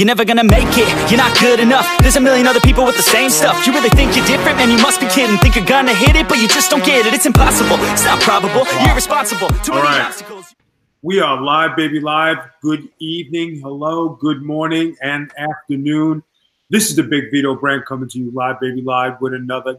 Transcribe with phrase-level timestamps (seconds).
[0.00, 2.96] You're never gonna make it, you're not good enough There's a million other people with
[2.96, 4.56] the same stuff You really think you're different?
[4.56, 7.04] Man, you must be kidding Think you're gonna hit it, but you just don't get
[7.04, 10.06] it It's impossible, it's not probable, you're irresponsible Too All many right.
[10.06, 10.54] obstacles
[11.02, 12.38] We are live, baby, live.
[12.62, 16.22] Good evening, hello, good morning, and afternoon.
[16.70, 19.76] This is the Big Vito brand coming to you live, baby, live with another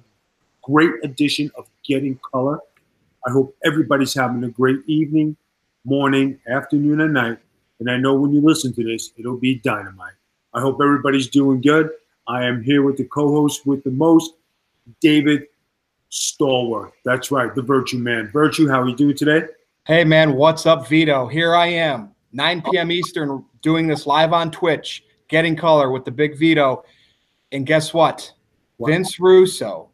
[0.61, 2.59] great edition of Getting Color.
[3.25, 5.35] I hope everybody's having a great evening,
[5.83, 7.39] morning, afternoon, and night.
[7.81, 10.13] And I know when you listen to this, it'll be dynamite.
[10.53, 11.89] I hope everybody's doing good.
[12.27, 14.35] I am here with the co-host with the most,
[14.99, 15.47] David
[16.11, 16.91] Stallworth.
[17.03, 18.27] That's right, the Virtue Man.
[18.27, 19.47] Virtue, how are you doing today?
[19.85, 21.25] Hey man, what's up, Vito?
[21.25, 22.91] Here I am, 9 p.m.
[22.91, 26.85] Eastern, doing this live on Twitch, getting color with the big Vito.
[27.51, 28.31] And guess what?
[28.77, 28.91] What?
[28.91, 29.89] Vince Russo,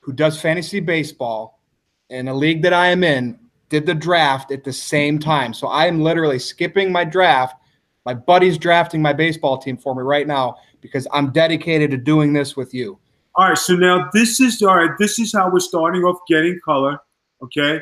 [0.00, 1.62] who does fantasy baseball
[2.10, 3.38] in a league that I am in,
[3.70, 5.54] did the draft at the same time.
[5.54, 7.56] So I am literally skipping my draft.
[8.04, 12.32] My buddy's drafting my baseball team for me right now because I'm dedicated to doing
[12.34, 12.98] this with you.
[13.36, 14.90] All right, so now this is all right.
[14.98, 16.98] This is how we're starting off getting color.
[17.42, 17.80] Okay,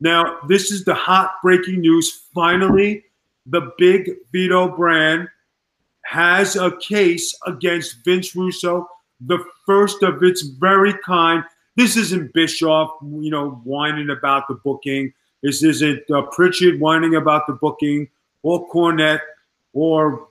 [0.00, 2.26] now this is the hot breaking news.
[2.34, 3.04] Finally,
[3.46, 5.28] the big Vito brand
[6.04, 8.88] has a case against Vince Russo,
[9.20, 11.44] the first of its very kind.
[11.76, 15.12] This isn't Bischoff, you know, whining about the booking.
[15.42, 18.08] This isn't uh, Pritchard whining about the booking,
[18.42, 19.20] or Cornette,
[19.72, 20.28] or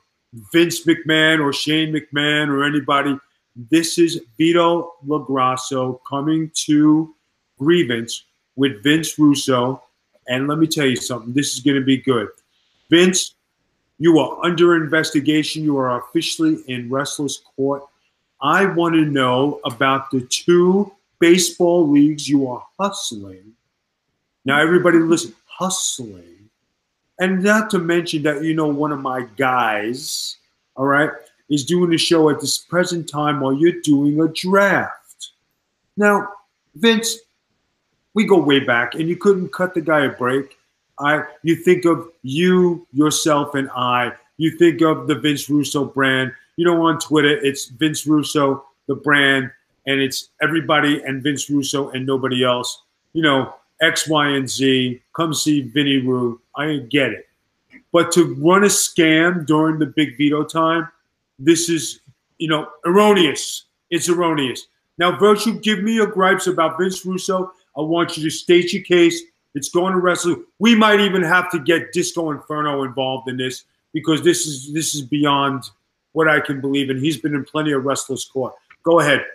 [0.52, 3.18] Vince McMahon, or Shane McMahon, or anybody.
[3.56, 7.16] This is Vito LoGrasso coming to
[7.58, 9.84] grievance with Vince Russo.
[10.28, 12.30] And let me tell you something, this is going to be good.
[12.90, 13.34] Vince,
[13.98, 15.64] you are under investigation.
[15.64, 17.84] You are officially in wrestler's court.
[18.42, 23.54] I want to know about the two baseball leagues you are hustling.
[24.50, 26.50] Now, everybody listen, hustling.
[27.20, 30.38] And not to mention that, you know, one of my guys,
[30.76, 31.12] all right,
[31.52, 35.34] is doing a show at this present time while you're doing a draft.
[35.98, 36.30] Now,
[36.74, 37.20] Vince,
[38.16, 40.58] we go way back, and you couldn't cut the guy a break.
[40.98, 44.14] I, you think of you, yourself, and I.
[44.38, 46.32] You think of the Vince Russo brand.
[46.56, 49.52] You know, on Twitter, it's Vince Russo, the brand,
[49.86, 52.82] and it's everybody and Vince Russo and nobody else.
[53.14, 55.02] You know, X, Y, and Z.
[55.14, 56.42] Come see Vinny Roo.
[56.56, 57.28] I get it.
[57.92, 60.90] But to run a scam during the Big Vito time,
[61.40, 62.02] this is,
[62.38, 63.66] you know, erroneous.
[63.90, 64.68] It's erroneous.
[64.98, 67.54] Now, Virtue, give me your gripes about Vince Russo.
[67.78, 69.22] I want you to state your case.
[69.56, 70.44] It's going to wrestle.
[70.60, 73.64] We might even have to get Disco Inferno involved in this
[73.94, 75.64] because this is this is beyond
[76.12, 76.90] what I can believe.
[76.90, 78.54] And he's been in plenty of wrestlers' court.
[78.84, 79.26] Go ahead.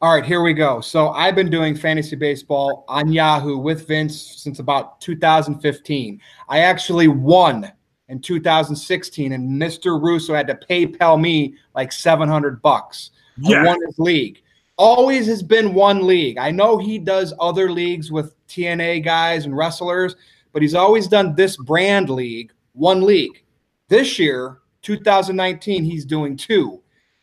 [0.00, 0.80] All right, here we go.
[0.80, 6.20] So I've been doing fantasy baseball on Yahoo with Vince since about 2015.
[6.48, 7.72] I actually won
[8.08, 10.00] in 2016, and Mr.
[10.00, 13.10] Russo had to PayPal me like 700 bucks.
[13.44, 14.40] I won his league.
[14.76, 16.38] Always has been one league.
[16.38, 20.14] I know he does other leagues with TNA guys and wrestlers,
[20.52, 23.42] but he's always done this brand league, one league.
[23.88, 26.80] This year, 2019, he's doing two.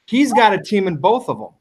[0.08, 1.52] He's got a team in both of them.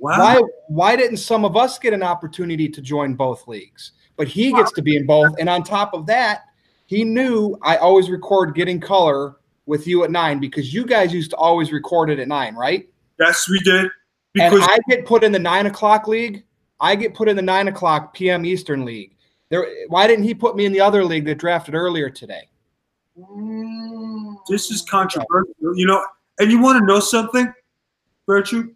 [0.00, 0.18] Wow.
[0.18, 3.92] Why why didn't some of us get an opportunity to join both leagues?
[4.16, 5.34] But he gets to be in both.
[5.38, 6.44] And on top of that,
[6.86, 11.30] he knew I always record getting color with you at nine because you guys used
[11.30, 12.88] to always record it at nine, right?
[13.18, 13.88] Yes, we did.
[14.38, 16.44] And Because I get put in the nine o'clock league.
[16.80, 19.16] I get put in the nine o'clock PM Eastern league.
[19.50, 22.48] There, why didn't he put me in the other league that drafted earlier today?
[23.18, 26.04] Mm, this is controversial, you know.
[26.38, 27.52] And you want to know something,
[28.26, 28.74] Virtue?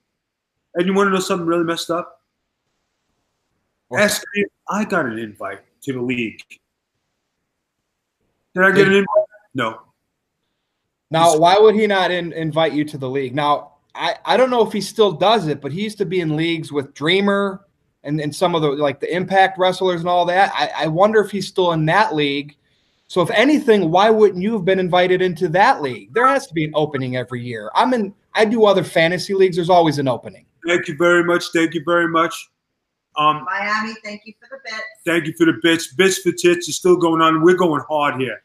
[0.74, 2.20] And you want to know something really messed up?
[3.96, 4.44] Ask me.
[4.68, 6.40] I got an invite to the league.
[8.54, 9.08] Did I get an invite?
[9.54, 9.80] No.
[11.10, 13.34] Now, why would he not in, invite you to the league?
[13.34, 16.20] Now, I, I don't know if he still does it, but he used to be
[16.20, 17.64] in leagues with Dreamer
[18.02, 20.52] and, and some of the like the Impact wrestlers and all that.
[20.54, 22.56] I, I wonder if he's still in that league.
[23.06, 26.12] So, if anything, why wouldn't you have been invited into that league?
[26.14, 27.70] There has to be an opening every year.
[27.74, 28.14] I'm in.
[28.34, 29.54] I do other fantasy leagues.
[29.54, 30.46] There's always an opening.
[30.66, 31.44] Thank you very much.
[31.52, 32.50] Thank you very much.
[33.16, 34.82] Um, Miami, thank you for the bits.
[35.04, 35.94] Thank you for the bits.
[35.94, 37.42] Bits for tits is still going on.
[37.42, 38.42] We're going hard here.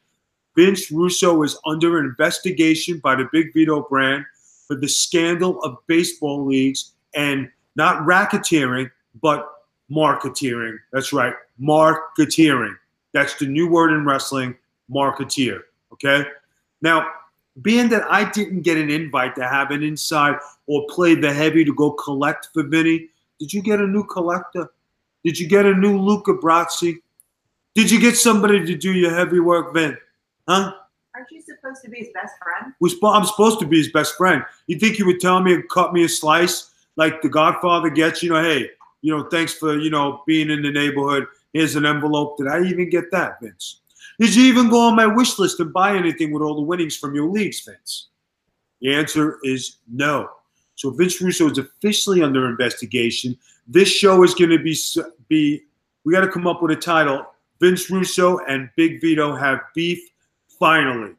[0.56, 4.25] Vince Russo is under investigation by the Big Vito brand
[4.68, 8.92] for the scandal of baseball leagues and not racketeering,
[9.22, 9.48] but
[9.89, 10.77] marketeering.
[10.92, 12.75] That's right, marketeering.
[13.13, 14.56] That's the new word in wrestling,
[14.92, 15.62] marketeer.
[15.94, 16.25] Okay?
[16.81, 17.07] Now,
[17.62, 20.36] being that I didn't get an invite to have an inside
[20.68, 23.10] or play the heavy to go collect for Vinny,
[23.40, 24.72] did you get a new collector?
[25.24, 27.02] Did you get a new Luca Brasi?
[27.76, 29.98] Did you get somebody to do your heavy work, Vin?
[30.48, 30.74] Huh?
[31.16, 32.74] Aren't you supposed to be his best friend?
[33.04, 34.44] I'm supposed to be his best friend.
[34.68, 38.24] You think he would tell me and cut me a slice like the Godfather gets?
[38.24, 38.70] You know, hey,
[39.02, 41.28] you know, thanks for you know being in the neighborhood.
[41.54, 42.38] Here's an envelope.
[42.38, 43.82] Did I even get that, Vince?
[44.19, 46.98] Did you even go on my wish list and buy anything with all the winnings
[46.98, 48.10] from your leagues, Vince?
[48.81, 50.30] The answer is no.
[50.75, 53.38] So Vince Russo is officially under investigation.
[53.68, 54.77] This show is going to be
[55.27, 55.63] be.
[56.04, 57.25] We got to come up with a title.
[57.60, 60.00] Vince Russo and Big Vito have beef.
[60.57, 61.15] Finally.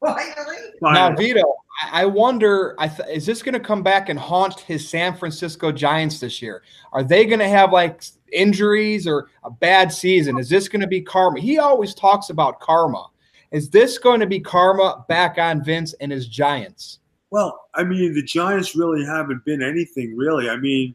[0.00, 0.56] Finally.
[0.82, 1.56] Now, Vito,
[1.92, 5.72] I wonder, I th- is this going to come back and haunt his San Francisco
[5.72, 6.62] Giants this year?
[6.92, 10.38] Are they going to have like injuries or a bad season?
[10.38, 11.40] Is this going to be karma?
[11.40, 13.06] He always talks about karma.
[13.50, 16.98] Is this going to be karma back on Vince and his Giants?
[17.30, 20.50] Well, I mean, the Giants really haven't been anything really.
[20.50, 20.94] I mean,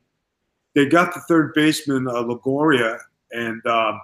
[0.73, 2.23] they got the third baseman uh,
[3.31, 4.01] and um,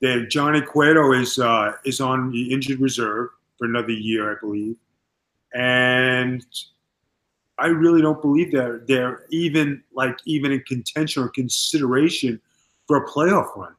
[0.00, 4.76] then Johnny Cueto is uh, is on the injured reserve for another year, I believe.
[5.54, 6.44] And
[7.58, 12.40] I really don't believe they're they're even like even in contention or consideration
[12.86, 13.74] for a playoff run.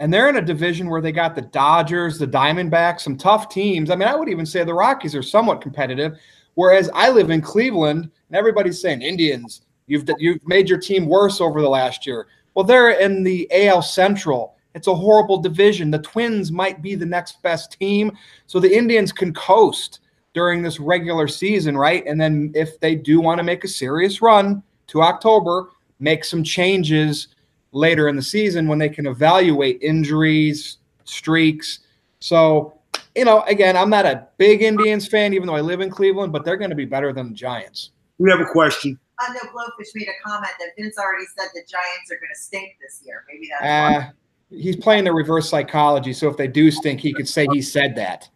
[0.00, 3.90] And they're in a division where they got the Dodgers, the Diamondbacks, some tough teams.
[3.90, 6.18] I mean, I would even say the Rockies are somewhat competitive.
[6.54, 11.40] Whereas I live in Cleveland, and everybody's saying Indians, you've you've made your team worse
[11.40, 12.26] over the last year.
[12.54, 14.56] Well, they're in the AL Central.
[14.74, 15.90] It's a horrible division.
[15.90, 20.00] The Twins might be the next best team, so the Indians can coast
[20.38, 22.06] during this regular season, right?
[22.06, 26.44] And then if they do want to make a serious run to October, make some
[26.44, 27.34] changes
[27.72, 31.80] later in the season when they can evaluate injuries, streaks.
[32.20, 32.78] So,
[33.16, 36.32] you know, again, I'm not a big Indians fan, even though I live in Cleveland,
[36.32, 37.90] but they're going to be better than the Giants.
[38.18, 38.96] We have a question.
[39.18, 42.40] I know Blowfish made a comment that Vince already said the Giants are going to
[42.40, 43.24] stink this year.
[43.28, 44.10] Maybe that's uh,
[44.50, 46.12] He's playing the reverse psychology.
[46.12, 48.28] So if they do stink, he could say he said that.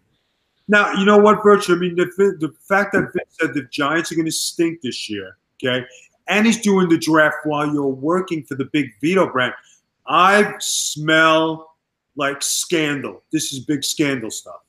[0.68, 1.74] Now, you know what, Virtue?
[1.74, 2.06] I mean, the,
[2.38, 5.84] the fact that Vince said the Giants are going to stink this year, okay,
[6.28, 9.54] and he's doing the draft while you're working for the big Vito brand,
[10.06, 11.76] I smell
[12.16, 13.22] like scandal.
[13.32, 14.60] This is big scandal stuff.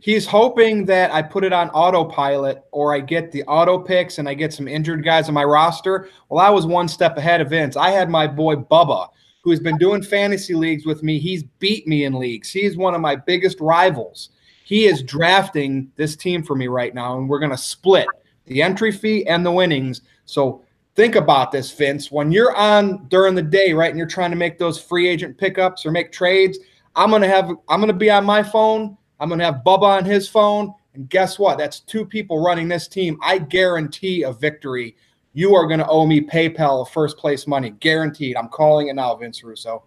[0.00, 4.28] He's hoping that I put it on autopilot or I get the auto picks and
[4.28, 6.08] I get some injured guys on my roster.
[6.28, 7.76] Well, I was one step ahead of Vince.
[7.76, 9.08] I had my boy Bubba,
[9.42, 11.18] who has been doing fantasy leagues with me.
[11.18, 12.50] He's beat me in leagues.
[12.50, 14.30] He's one of my biggest rivals.
[14.68, 18.06] He is drafting this team for me right now, and we're going to split
[18.44, 20.02] the entry fee and the winnings.
[20.26, 20.62] So
[20.94, 22.12] think about this, Vince.
[22.12, 25.38] When you're on during the day, right, and you're trying to make those free agent
[25.38, 26.58] pickups or make trades,
[26.94, 28.98] I'm gonna have I'm gonna be on my phone.
[29.18, 31.56] I'm gonna have Bubba on his phone, and guess what?
[31.56, 33.18] That's two people running this team.
[33.22, 34.96] I guarantee a victory.
[35.32, 38.36] You are gonna owe me PayPal first place money, guaranteed.
[38.36, 39.84] I'm calling it now, Vince Russo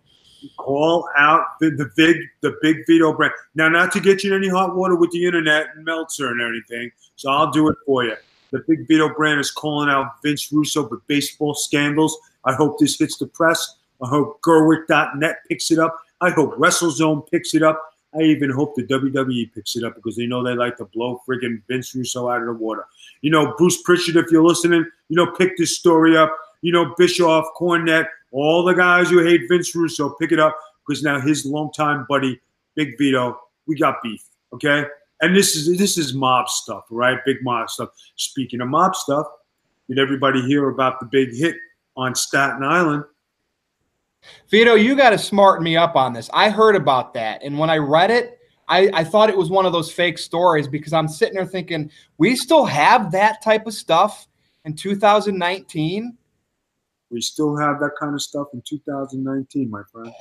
[0.58, 3.34] call out the, the big the big Vito brand.
[3.56, 6.92] Now, not to get you any hot water with the internet and Meltzer and anything,
[7.16, 8.16] so I'll do it for you.
[8.52, 12.18] The big Vito brand is calling out Vince Russo for baseball scandals.
[12.46, 13.78] I hope this hits the press.
[14.04, 15.98] I hope Gerweck.net picks it up.
[16.22, 17.82] I hope WrestleZone picks it up.
[18.14, 21.22] I even hope the WWE picks it up because they know they like to blow
[21.28, 22.86] friggin' Vince Russo out of the water.
[23.22, 26.36] You know, Bruce Pritchard, if you're listening, you know, pick this story up.
[26.62, 30.58] You know, Bischoff, Cornette, all the guys who hate Vince Russo, pick it up
[30.88, 32.40] because now his longtime buddy,
[32.76, 34.24] Big Vito, we got beef.
[34.54, 34.86] Okay.
[35.22, 37.20] And this is this is mob stuff, right?
[37.26, 37.90] Big mob stuff.
[38.16, 39.28] Speaking of mob stuff,
[39.88, 41.56] did everybody hear about the big hit
[41.96, 43.04] on Staten Island?
[44.50, 46.30] Vito, you got to smarten me up on this.
[46.34, 47.42] I heard about that.
[47.44, 50.68] And when I read it, I, I thought it was one of those fake stories
[50.68, 54.28] because I'm sitting there thinking, we still have that type of stuff
[54.66, 56.18] in 2019.
[57.12, 60.14] We still have that kind of stuff in 2019, my friend.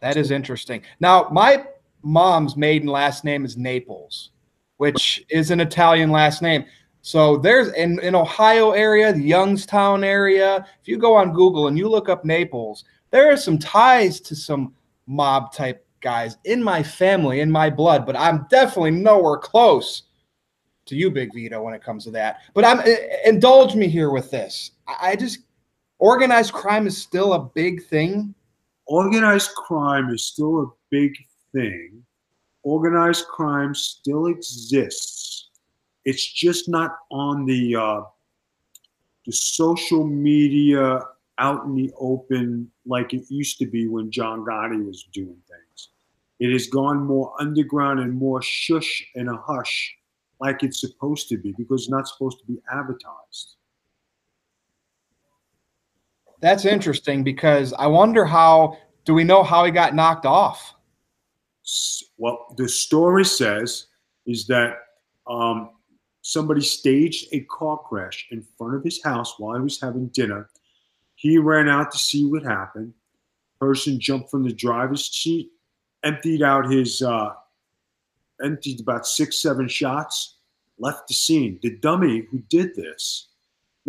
[0.00, 0.82] That is interesting.
[1.00, 1.64] Now, my
[2.02, 4.30] mom's maiden last name is Naples,
[4.78, 6.64] which is an Italian last name.
[7.02, 10.66] So there's in, in Ohio area, the Youngstown area.
[10.80, 14.36] If you go on Google and you look up Naples, there are some ties to
[14.36, 14.74] some
[15.06, 20.04] mob type guys in my family, in my blood, but I'm definitely nowhere close
[20.86, 22.40] to you, Big Vito, when it comes to that.
[22.54, 24.72] But I'm eh, indulge me here with this.
[24.86, 25.40] I just
[25.98, 28.34] organized crime is still a big thing?
[28.86, 31.14] Organized crime is still a big
[31.52, 32.02] thing.
[32.62, 35.50] Organized crime still exists.
[36.04, 38.02] It's just not on the uh,
[39.26, 41.00] the social media
[41.38, 45.90] out in the open like it used to be when John Gotti was doing things.
[46.40, 49.94] It has gone more underground and more shush and a hush
[50.40, 53.56] like it's supposed to be because it's not supposed to be advertised.
[56.40, 60.74] That's interesting because I wonder how do we know how he got knocked off?
[62.16, 63.86] Well, the story says
[64.26, 64.76] is that
[65.26, 65.70] um,
[66.22, 70.48] somebody staged a car crash in front of his house while he was having dinner.
[71.16, 72.94] He ran out to see what happened.
[73.60, 75.50] Person jumped from the driver's seat,
[76.04, 77.32] emptied out his, uh,
[78.42, 80.36] emptied about six, seven shots,
[80.78, 81.58] left the scene.
[81.62, 83.28] The dummy who did this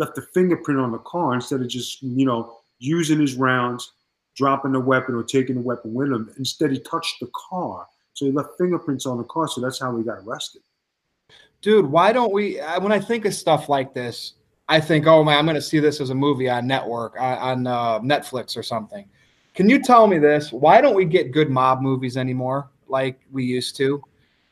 [0.00, 3.92] left a fingerprint on the car instead of just, you know, using his rounds,
[4.34, 6.30] dropping the weapon or taking the weapon with him.
[6.38, 7.86] Instead, he touched the car.
[8.14, 9.46] So he left fingerprints on the car.
[9.46, 10.62] So that's how he got arrested.
[11.62, 12.56] Dude, why don't we?
[12.80, 14.34] When I think of stuff like this,
[14.68, 17.66] I think, oh man, I'm going to see this as a movie on network, on,
[17.66, 19.06] uh, Netflix or something.
[19.54, 20.52] Can you tell me this?
[20.52, 24.02] Why don't we get good mob movies anymore like we used to?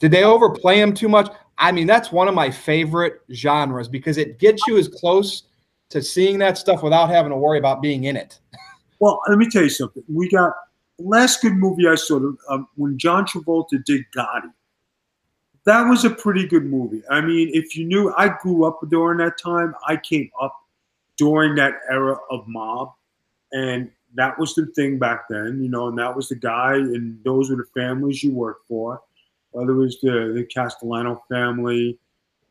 [0.00, 1.30] Did they overplay them too much?
[1.58, 5.44] I mean, that's one of my favorite genres because it gets you as close
[5.90, 8.38] to seeing that stuff without having to worry about being in it.
[9.00, 10.02] Well, let me tell you something.
[10.08, 10.52] We got
[10.98, 14.52] last good movie I saw um, when John Travolta did Gotti.
[15.64, 17.02] That was a pretty good movie.
[17.10, 19.74] I mean, if you knew, I grew up during that time.
[19.86, 20.54] I came up
[21.16, 22.92] during that era of mob,
[23.52, 25.88] and that was the thing back then, you know.
[25.88, 29.02] And that was the guy, and those were the families you worked for,
[29.58, 31.98] whether it was the the Castellano family,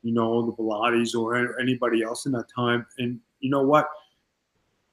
[0.04, 2.86] you know, the Bellattis or anybody else in that time.
[2.98, 3.88] And you know what?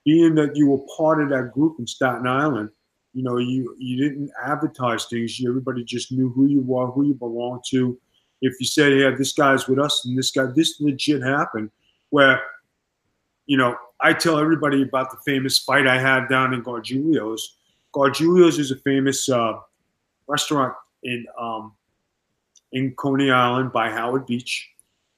[0.04, 2.70] Being that you were part of that group in Staten Island,
[3.14, 5.40] you know, you you didn't advertise things.
[5.44, 7.98] Everybody just knew who you were, who you belonged to.
[8.40, 11.70] If you said, "Yeah, this guy's with us," and this guy, this legit happened.
[12.10, 12.40] Where,
[13.46, 17.56] you know, I tell everybody about the famous fight I had down in Gargiulo's.
[17.92, 19.54] Gargiulo's is a famous uh,
[20.28, 21.72] restaurant in um,
[22.74, 24.70] in Coney Island by Howard Beach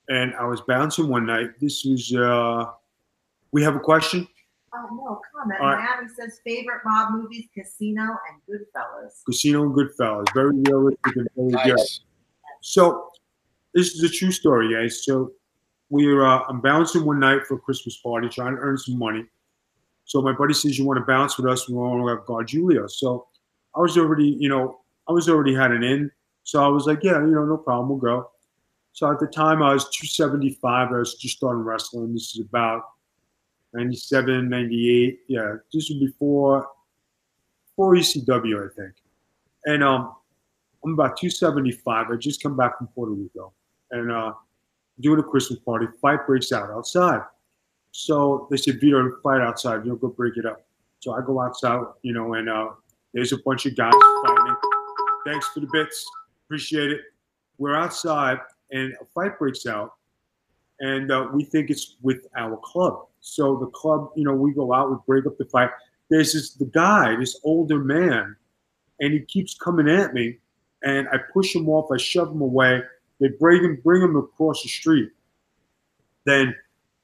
[0.08, 1.58] and I was bouncing one night.
[1.60, 2.70] This was, uh,
[3.52, 4.26] we have a question?
[4.74, 5.60] Oh, no, comment.
[5.60, 5.84] All right.
[5.84, 9.24] Miami says favorite mob movies, Casino and Goodfellas.
[9.24, 10.26] Casino and Goodfellas.
[10.34, 11.64] Very realistic and very nice.
[11.64, 11.80] good.
[12.60, 13.10] So,
[13.74, 15.04] this is a true story, guys.
[15.04, 15.32] So,
[15.88, 19.24] we're, uh, I'm bouncing one night for a Christmas party, trying to earn some money.
[20.04, 21.68] So, my buddy says, You want to bounce with us?
[21.68, 22.90] We want to have Gargiulo.
[22.90, 23.26] So,
[23.74, 26.10] I was already, you know, I was already had an in.
[26.46, 27.88] So, I was like, Yeah, you know, no problem.
[27.88, 28.30] We'll go.
[28.92, 30.88] So at the time I was 275.
[30.88, 32.14] I was just starting wrestling.
[32.14, 32.82] This is about
[33.74, 35.20] 97, 98.
[35.28, 36.66] Yeah, this was before,
[37.68, 38.94] before ECW, I think.
[39.66, 40.14] And um,
[40.82, 42.06] I'm about 275.
[42.10, 43.52] I just come back from Puerto Rico.
[43.90, 44.32] And uh,
[45.00, 45.88] doing a Christmas party.
[46.00, 47.20] Fight breaks out outside.
[47.92, 49.84] So they said, Vito, fight outside.
[49.84, 50.64] You'll go break it up.
[51.00, 52.70] So I go outside, you know, and uh,
[53.12, 53.92] there's a bunch of guys
[54.24, 54.56] fighting.
[55.26, 56.06] Thanks for the bits.
[56.46, 57.00] Appreciate it.
[57.58, 58.38] We're outside
[58.70, 59.94] and a fight breaks out,
[60.78, 63.06] and uh, we think it's with our club.
[63.20, 65.70] So the club, you know, we go out, we break up the fight.
[66.08, 68.36] There's this the guy, this older man,
[69.00, 70.38] and he keeps coming at me,
[70.84, 72.82] and I push him off, I shove him away.
[73.20, 75.10] They bring him, bring him across the street.
[76.26, 76.54] Then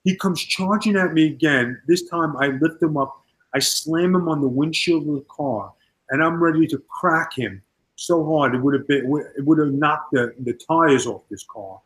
[0.05, 1.81] he comes charging at me again.
[1.89, 5.73] This time I lift him up, I slam him on the windshield of the car,
[6.11, 7.61] and I'm ready to crack him
[8.03, 9.05] so hard it would have been
[9.37, 11.81] it would have knocked the, the tires off this car.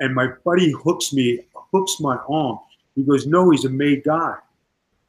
[0.00, 1.40] And my buddy hooks me,
[1.72, 2.58] hooks my arm.
[2.94, 4.34] He goes, No, he's a made guy.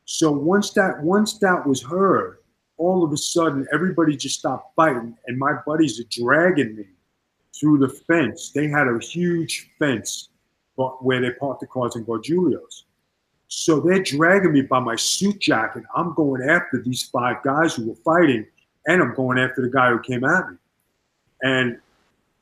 [0.05, 2.38] So once that once that was heard,
[2.77, 6.86] all of a sudden everybody just stopped fighting, and my buddies are dragging me
[7.60, 8.51] through the fence.
[8.51, 10.29] They had a huge fence
[11.01, 12.86] where they parked the cars in Gargiulo's.
[13.50, 15.84] So they're dragging me by my suit jacket.
[15.93, 18.46] I'm going after these five guys who were fighting
[18.89, 20.58] and I'm going after the guy who came at me.
[21.43, 21.77] And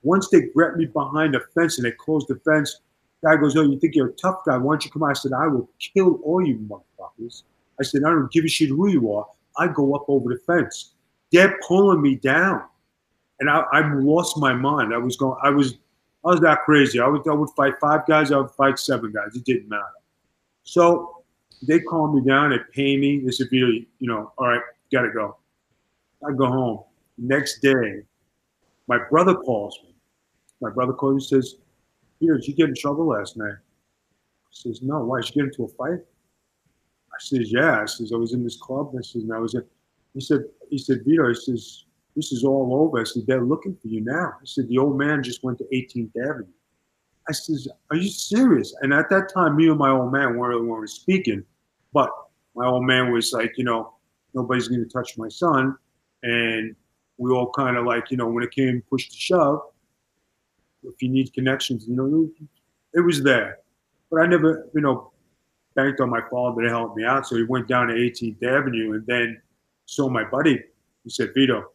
[0.04, 2.80] once they grabbed me behind the fence and they closed the fence,
[3.22, 4.58] guy goes, "Oh, you think you're a tough guy?
[4.58, 5.10] Why don't you come?" out?
[5.10, 7.44] I said, "I will kill all you motherfuckers."
[7.80, 9.28] I said, "I don't give a shit who you are.
[9.58, 10.94] I go up over the fence.
[11.34, 12.64] They're pulling me down,
[13.42, 14.94] and I, I lost my mind.
[14.94, 15.38] I was going.
[15.44, 15.78] I was.
[16.24, 17.00] I was that crazy.
[17.02, 17.28] I would.
[17.28, 18.32] I would fight five guys.
[18.32, 19.36] I would fight seven guys.
[19.36, 19.84] It didn't matter.
[20.64, 21.24] So
[21.68, 22.52] they calmed me down.
[22.52, 23.20] They pay me.
[23.20, 24.62] They said, "You know, all right,
[24.94, 25.36] gotta go."
[26.26, 26.84] I go home.
[27.18, 28.02] Next day,
[28.88, 29.94] my brother calls me.
[30.62, 31.56] My brother calls me and says,
[32.20, 33.54] Peter, did you get in trouble last night?
[33.54, 35.22] I says, No, why?
[35.22, 36.00] Did you get into a fight?
[37.12, 37.82] I says, Yeah.
[37.82, 38.94] I says, I was in this club.
[38.98, 39.64] I says, and I was in.
[40.14, 43.00] He said, he said, Vito, he says, this is all over.
[43.00, 44.34] I said, they're looking for you now.
[44.42, 46.48] He said, the old man just went to 18th Avenue.
[47.30, 48.74] I says, are you serious?
[48.82, 51.44] And at that time, me and my old man weren't really weren't speaking,
[51.94, 52.10] but
[52.56, 53.94] my old man was like, you know,
[54.34, 55.78] nobody's going to touch my son.
[56.28, 56.76] And
[57.18, 59.62] we all kind of like, you know, when it came push to shove,
[60.84, 62.30] if you need connections, you know,
[62.94, 63.60] it was there.
[64.12, 65.12] But I never, you know,
[65.74, 67.26] banked on my father to help me out.
[67.26, 69.42] So he went down to 18th Avenue and then
[69.86, 70.62] saw my buddy.
[71.04, 71.72] He said, Vito,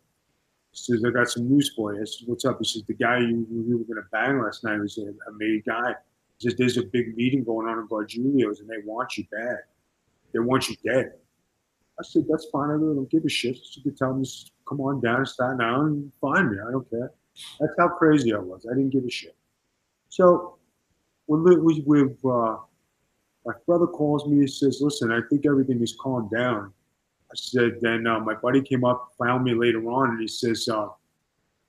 [0.73, 2.03] He says, I got some news for you.
[2.03, 2.59] I said, What's up?
[2.59, 5.33] He says, The guy you, you were going to bang last night was a, a
[5.37, 5.95] made guy.
[6.39, 9.61] He says, There's a big meeting going on in Gargiulo's and they want you bad.
[10.35, 11.13] They want you dead.
[11.99, 12.71] I said, That's fine.
[12.71, 13.59] I really don't give a shit.
[13.65, 14.27] She could tell me,
[14.69, 16.59] Come on down to Staten Island and find me.
[16.67, 17.13] I don't care.
[17.61, 18.67] That's how crazy I was.
[18.71, 19.37] I didn't give a shit.
[20.09, 20.59] So
[21.27, 22.57] when we, uh,
[23.45, 26.73] my brother calls me, he says, "Listen, I think everything is calmed down."
[27.31, 30.69] I said, then uh, my buddy came up, found me later on, and he says,
[30.69, 30.89] uh,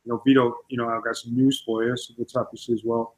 [0.03, 2.57] "You know, Vito, you know, I've got some news for you." Said, "What's up?" He
[2.57, 3.15] says, "Well,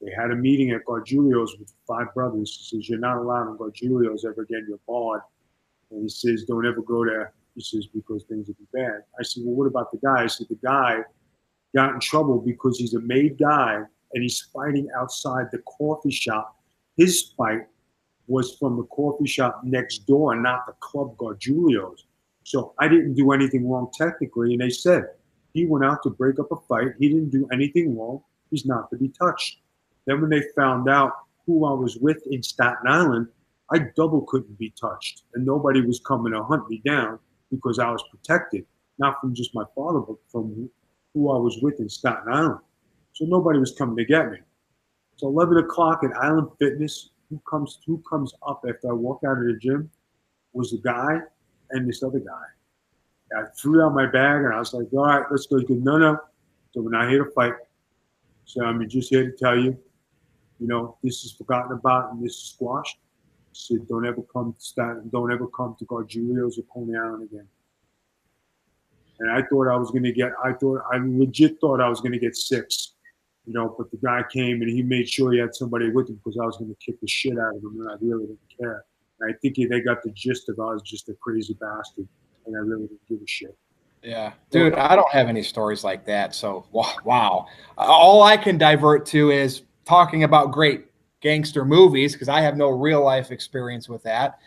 [0.00, 3.58] they had a meeting at Gargiulo's with five brothers." He says, "You're not allowed in
[3.58, 4.66] Gargiulo's ever again.
[4.68, 5.22] You're barred."
[5.90, 9.22] And he says, "Don't ever go there." He says, "Because things will be bad." I
[9.22, 11.02] said, "Well, what about the guy?" I said, "The guy
[11.74, 13.82] got in trouble because he's a made guy
[14.14, 16.56] and he's fighting outside the coffee shop.
[16.96, 17.66] His fight
[18.26, 22.04] was from the coffee shop next door, not the club Gargiulo's.
[22.44, 24.52] So I didn't do anything wrong technically.
[24.52, 25.10] And they said
[25.52, 26.94] he went out to break up a fight.
[26.98, 28.22] He didn't do anything wrong.
[28.50, 29.58] He's not to be touched.
[30.06, 31.12] Then when they found out
[31.46, 33.28] who I was with in Staten Island,
[33.70, 35.22] I double couldn't be touched.
[35.34, 37.18] And nobody was coming to hunt me down
[37.50, 38.64] because I was protected,
[38.98, 40.70] not from just my father, but from
[41.14, 42.60] who I was with in Staten Island.
[43.12, 44.38] So nobody was coming to get me.
[45.16, 49.38] So 11 o'clock at Island Fitness, who comes who comes up after I walk out
[49.38, 49.90] of the gym
[50.52, 51.18] was the guy
[51.70, 53.36] and this other guy.
[53.36, 55.60] I threw out my bag and I was like, all right, let's go.
[55.60, 55.84] Good.
[55.84, 56.18] No, no.
[56.72, 57.54] So we're not here to fight.
[58.44, 59.76] So I'm just here to tell you,
[60.58, 62.98] you know, this is forgotten about and this is squashed.
[63.88, 67.48] Don't ever come to Staten, don't ever come to Gargiulo's or Coney Island again.
[69.20, 72.18] And I thought I was gonna get I thought I legit thought I was gonna
[72.18, 72.92] get six
[73.48, 76.16] you know, but the guy came and he made sure he had somebody with him
[76.16, 78.40] because I was going to kick the shit out of him, and I really didn't
[78.60, 78.84] care.
[79.20, 82.06] And I think they got the gist of I was just a crazy bastard,
[82.44, 83.56] and I really didn't give a shit.
[84.02, 86.34] Yeah, dude, I don't have any stories like that.
[86.34, 87.46] So wow,
[87.78, 90.87] all I can divert to is talking about great
[91.20, 94.38] gangster movies because I have no real life experience with that.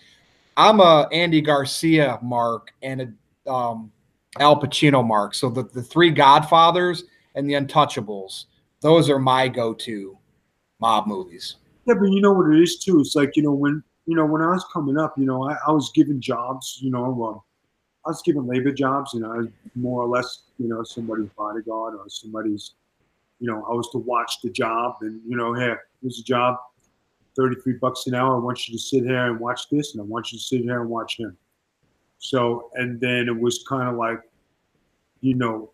[0.58, 3.92] I'm a Andy Garcia mark and a um,
[4.40, 5.34] Al Pacino mark.
[5.34, 7.06] So the, the three Godfathers
[7.36, 8.46] and the Untouchables
[8.82, 10.18] those are my go-to
[10.80, 11.56] mob movies.
[11.88, 13.00] Yeah, but you know what it is too.
[13.00, 15.56] It's like you know when you know when I was coming up, you know, I,
[15.68, 16.80] I was given jobs.
[16.82, 17.42] You know, um,
[18.06, 19.14] I was given labor jobs.
[19.14, 22.74] You know, more or less, you know, somebody's bodyguard or somebody's.
[23.42, 26.58] You know, I was to watch the job, and you know, hey, here's a job,
[27.36, 28.36] thirty-three bucks an hour.
[28.36, 30.62] I want you to sit here and watch this, and I want you to sit
[30.62, 31.36] here and watch him.
[32.20, 34.22] So, and then it was kind of like,
[35.22, 35.72] you know,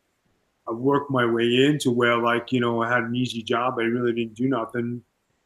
[0.67, 3.75] I worked my way into where like you know I had an easy job.
[3.79, 5.01] I really didn't do nothing,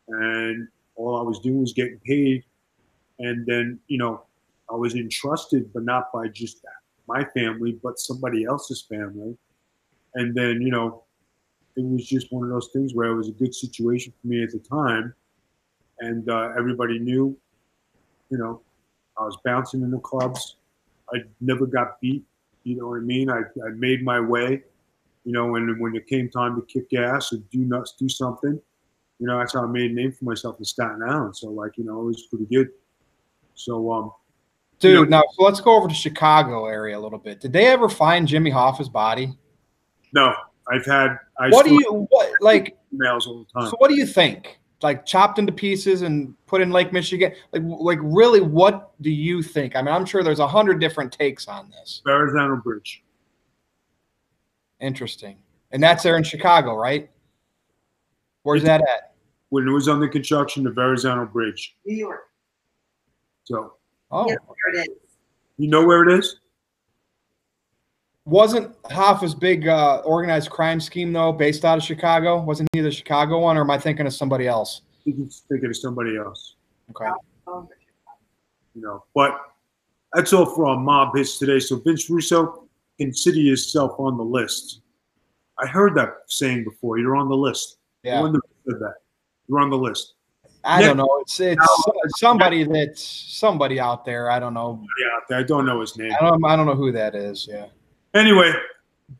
[0.07, 2.43] and all I was doing was getting paid.
[3.19, 4.23] And then you know
[4.69, 6.63] I was entrusted, but not by just
[7.07, 9.35] my family, but somebody else's family.
[10.13, 11.03] And then you know
[11.75, 14.43] it was just one of those things where it was a good situation for me
[14.43, 15.13] at the time,
[15.99, 17.37] and uh, everybody knew.
[18.29, 18.61] You know,
[19.17, 20.55] I was bouncing in the clubs.
[21.13, 22.23] I never got beat.
[22.63, 23.29] You know what I mean?
[23.29, 24.63] I, I made my way
[25.23, 28.59] you know, when when it came time to kick ass and do nuts, do something,
[29.19, 31.35] you know, that's how I made a name for myself in Staten Island.
[31.35, 32.69] So like, you know, it was pretty good.
[33.53, 34.11] So um
[34.79, 37.39] Dude, you know, now so let's go over to Chicago area a little bit.
[37.39, 39.37] Did they ever find Jimmy Hoffa's body?
[40.11, 40.33] No,
[40.71, 41.17] I've had.
[41.37, 43.69] I what do you what like emails all the time?
[43.69, 44.59] So what do you think?
[44.81, 47.33] Like chopped into pieces and put in Lake Michigan?
[47.51, 49.75] Like like really, what do you think?
[49.75, 52.01] I mean, I'm sure there's a hundred different takes on this.
[52.05, 53.03] Verrazano Bridge.
[54.79, 55.37] Interesting.
[55.71, 57.09] And that's there in Chicago, right?
[58.43, 59.13] Where's that at?
[59.49, 61.75] When it was under construction, the Verrazano Bridge.
[61.85, 62.21] New York.
[63.43, 63.73] So.
[64.09, 64.25] Oh.
[64.25, 64.37] where
[64.73, 64.97] it is.
[65.57, 66.40] You know where it is?
[68.25, 72.41] Wasn't Hoffa's big uh, organized crime scheme though based out of Chicago?
[72.41, 74.81] Wasn't he the Chicago one, or am I thinking of somebody else?
[75.01, 76.55] I think thinking of somebody else.
[76.91, 77.09] Okay.
[78.75, 79.39] You know, but
[80.13, 81.59] that's all for our mob hits today.
[81.59, 82.67] So Vince Russo,
[82.99, 84.81] consider yourself on the list.
[85.57, 86.99] I heard that saying before.
[86.99, 87.77] You're on the list.
[88.03, 88.21] Yeah.
[88.21, 88.95] Said that?
[89.47, 90.13] You're on the list.
[90.63, 91.17] I Nick, don't know.
[91.21, 91.65] It's it's
[92.17, 94.29] somebody that's somebody out there.
[94.29, 94.85] I don't know.
[95.29, 95.37] Yeah.
[95.37, 96.11] I don't know his name.
[96.19, 96.45] I don't.
[96.45, 97.47] I don't know who that is.
[97.49, 97.65] Yeah.
[98.13, 98.53] Anyway,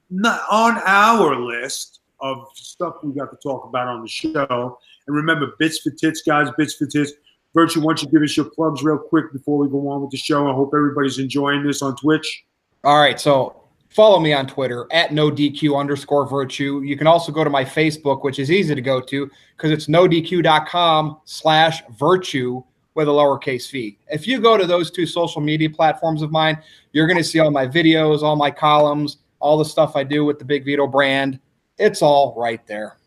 [0.10, 4.78] not on our list of stuff we got to talk about on the show.
[5.08, 6.50] And remember, bits for tits, guys.
[6.58, 7.14] Bits for tits.
[7.54, 10.12] Virtue, why don't you give us your plugs real quick before we go on with
[10.12, 10.50] the show?
[10.50, 12.46] I hope everybody's enjoying this on Twitch.
[12.84, 13.20] All right.
[13.20, 16.82] So follow me on Twitter at no DQ underscore virtue.
[16.84, 19.88] You can also go to my Facebook, which is easy to go to because it's
[19.88, 23.98] nodq.com slash virtue with a lowercase v.
[24.08, 27.40] If you go to those two social media platforms of mine, you're going to see
[27.40, 30.88] all my videos, all my columns, all the stuff I do with the Big Vito
[30.88, 31.40] brand.
[31.78, 32.98] It's all right there.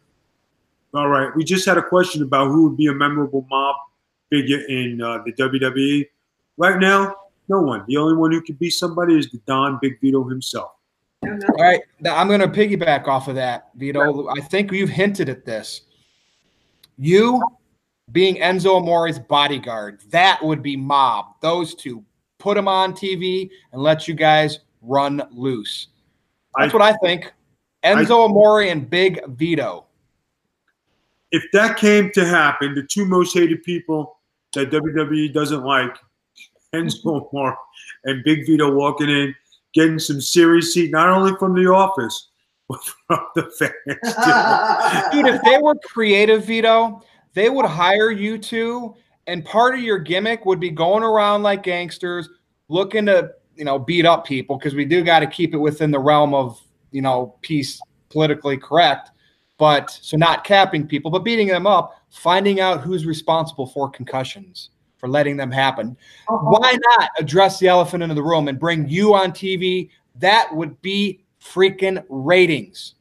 [0.95, 1.35] All right.
[1.35, 3.77] We just had a question about who would be a memorable mob
[4.31, 6.07] figure in uh, the WWE.
[6.57, 7.15] Right now,
[7.49, 7.85] no one.
[7.89, 10.73] The only one who could be somebody is the Don Big Vito himself.
[11.23, 11.81] All right.
[12.09, 14.29] I'm going to piggyback off of that, Vito.
[14.29, 15.83] I think you've hinted at this.
[16.97, 17.43] You
[18.13, 21.27] being Enzo Amore's bodyguard, that would be mob.
[21.41, 22.05] Those two.
[22.39, 25.89] Put them on TV and let you guys run loose.
[26.59, 27.33] That's I, what I think.
[27.85, 29.87] Enzo I, Amore and Big Vito.
[31.31, 34.19] If that came to happen, the two most hated people
[34.53, 35.97] that WWE doesn't like,
[36.75, 37.57] Enzo Amore
[38.05, 39.35] and Big Vito walking in,
[39.73, 42.29] getting some serious heat, not only from the office,
[42.69, 45.13] but from the fans.
[45.13, 47.03] Dude, if they were creative, Vito,
[47.35, 48.95] they would hire you two,
[49.27, 52.29] and part of your gimmick would be going around like gangsters,
[52.69, 55.91] looking to you know beat up people because we do got to keep it within
[55.91, 59.11] the realm of you know peace, politically correct.
[59.59, 64.71] But so not capping people, but beating them up, finding out who's responsible for concussions,
[64.97, 65.97] for letting them happen.
[66.29, 66.59] Uh-huh.
[66.59, 69.91] Why not address the elephant in the room and bring you on TV?
[70.17, 72.95] That would be freaking ratings.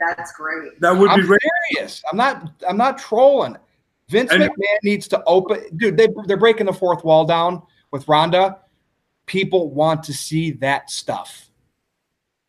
[0.00, 0.80] That's great.
[0.80, 1.36] That would I'm be
[1.72, 2.02] serious.
[2.10, 2.50] I'm not.
[2.68, 3.56] I'm not trolling.
[4.08, 5.62] Vince and, McMahon needs to open.
[5.76, 8.58] Dude, they they're breaking the fourth wall down with Ronda.
[9.26, 11.50] People want to see that stuff.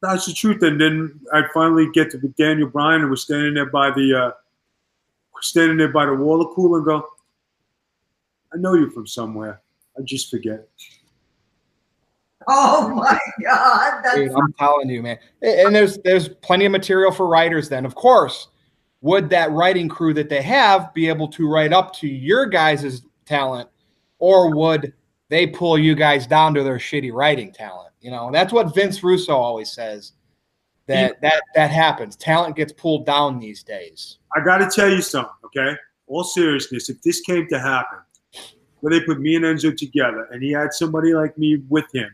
[0.01, 0.61] That's the truth.
[0.61, 4.31] And then I finally get to Daniel Bryan and we're standing there by the uh,
[5.41, 7.07] standing there by the water cooler and go,
[8.53, 9.61] I know you from somewhere.
[9.97, 10.67] I just forget.
[12.49, 14.03] Oh my God!
[14.15, 15.19] Dude, I'm telling you, man.
[15.41, 17.67] And there's there's plenty of material for writers.
[17.67, 18.47] Then, of course,
[19.01, 23.01] would that writing crew that they have be able to write up to your guys'
[23.25, 23.67] talent,
[24.19, 24.93] or would
[25.27, 27.91] they pull you guys down to their shitty writing talent?
[27.99, 30.13] You know, that's what Vince Russo always says.
[30.85, 32.15] That that that happens.
[32.15, 34.19] Talent gets pulled down these days.
[34.33, 35.75] I got to tell you something, okay?
[36.07, 37.99] All seriousness, if this came to happen,
[38.79, 42.09] where they put me and Enzo together, and he had somebody like me with him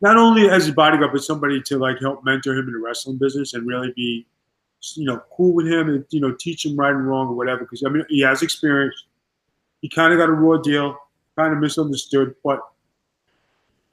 [0.00, 3.18] not only as a bodyguard, but somebody to like help mentor him in the wrestling
[3.18, 4.26] business and really be,
[4.94, 7.60] you know, cool with him and you know teach him right and wrong or whatever.
[7.60, 9.06] Because I mean, he has experience.
[9.82, 10.96] He kind of got a raw deal,
[11.36, 12.34] kind of misunderstood.
[12.44, 12.60] But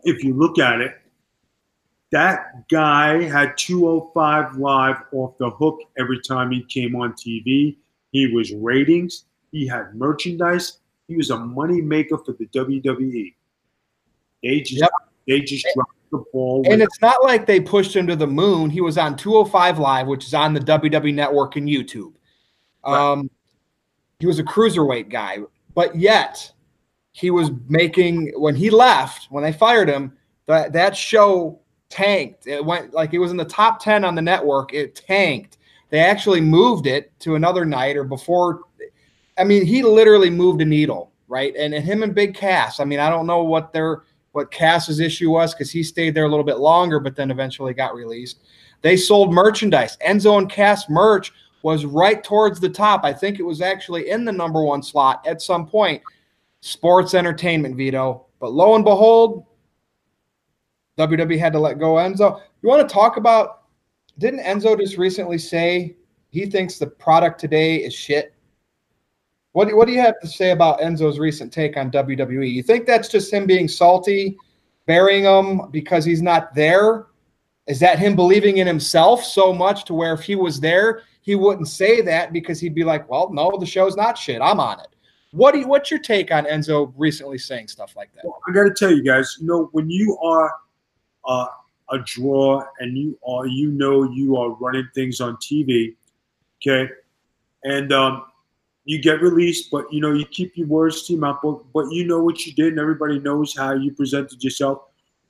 [0.04, 0.96] if you look at it,
[2.12, 7.78] that guy had 205 live off the hook every time he came on TV.
[8.12, 9.26] He was ratings.
[9.52, 10.80] He had merchandise.
[11.08, 13.34] He was a money maker for the WWE.
[14.44, 14.91] They just yep.
[15.28, 16.64] They just dropped the ball.
[16.70, 18.70] And it's not like they pushed him to the moon.
[18.70, 22.14] He was on 205 Live, which is on the WWE Network and YouTube.
[22.86, 23.12] Right.
[23.12, 23.30] Um,
[24.20, 25.40] he was a cruiserweight guy,
[25.74, 26.52] but yet
[27.12, 30.18] he was making when he left when they fired him.
[30.48, 31.60] That that show
[31.90, 32.48] tanked.
[32.48, 34.74] It went like it was in the top 10 on the network.
[34.74, 35.58] It tanked.
[35.90, 38.62] They actually moved it to another night or before.
[39.38, 41.56] I mean, he literally moved a needle, right?
[41.58, 42.80] And, and him and Big Cass.
[42.80, 44.04] I mean, I don't know what their
[44.36, 47.74] what Cass's issue was because he stayed there a little bit longer, but then eventually
[47.74, 48.41] got released.
[48.82, 49.98] They sold merchandise.
[50.06, 51.32] Enzo and Cass merch
[51.63, 53.06] was right towards the top.
[53.06, 56.02] I think it was actually in the number one slot at some point.
[56.60, 58.26] Sports entertainment, Vito.
[58.41, 59.45] But lo and behold,
[60.98, 62.41] WWE had to let go Enzo.
[62.62, 63.62] You want to talk about?
[64.17, 65.95] Didn't Enzo just recently say
[66.30, 68.35] he thinks the product today is shit?
[69.56, 72.52] What, what do you have to say about Enzo's recent take on WWE?
[72.52, 74.36] You think that's just him being salty,
[74.86, 77.06] burying him because he's not there?
[77.65, 81.36] Is that him believing in himself so much to where if he was there, he
[81.36, 84.41] wouldn't say that because he'd be like, "Well, no, the show's not shit.
[84.41, 84.89] I'm on it."
[85.32, 88.26] What do you, what's your take on Enzo recently saying stuff like that?
[88.26, 90.54] Well, I got to tell you guys, you know, when you are
[91.24, 91.48] uh,
[91.91, 95.96] a draw and you are, you know, you are running things on TV,
[96.62, 96.91] okay,
[97.63, 98.26] and um,
[98.86, 101.39] you get released, but you know you keep your words to your mouth.
[101.41, 104.84] But, but you know what you did, and everybody knows how you presented yourself.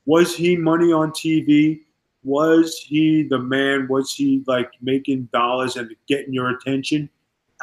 [0.05, 1.81] Was he money on TV?
[2.23, 3.87] Was he the man?
[3.87, 7.09] Was he like making dollars and getting your attention?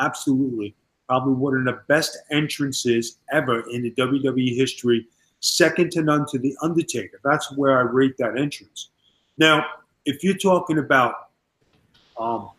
[0.01, 0.75] Absolutely.
[1.09, 5.07] Probably one of the best entrances ever in the WWE history,
[5.41, 7.21] second to none to The Undertaker.
[7.23, 8.91] That's where I rate that entrance.
[9.37, 9.67] Now,
[10.07, 11.15] if you're talking about
[12.19, 12.51] um,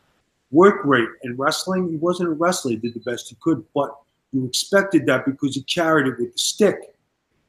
[0.53, 1.89] work rate in wrestling.
[1.89, 2.71] He wasn't a wrestler.
[2.71, 3.93] He did the best he could, but
[4.31, 6.95] you expected that because he carried it with the stick.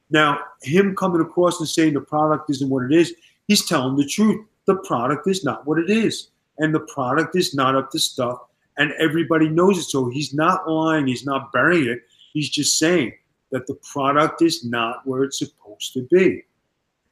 [0.09, 3.13] Now, him coming across and saying the product isn't what it is,
[3.47, 4.45] he's telling the truth.
[4.65, 6.29] The product is not what it is.
[6.57, 8.39] And the product is not up to stuff.
[8.77, 9.83] And everybody knows it.
[9.83, 11.07] So he's not lying.
[11.07, 11.99] He's not burying it.
[12.33, 13.13] He's just saying
[13.51, 16.43] that the product is not where it's supposed to be.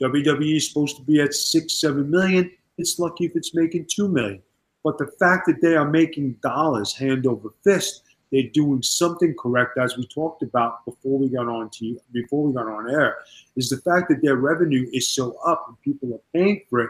[0.01, 2.51] WWE is supposed to be at six, seven million.
[2.77, 4.41] It's lucky if it's making two million.
[4.83, 9.77] But the fact that they are making dollars hand over fist, they're doing something correct,
[9.77, 13.17] as we talked about before we got on to before we got on air,
[13.55, 16.89] is the fact that their revenue is so up and people are paying for it.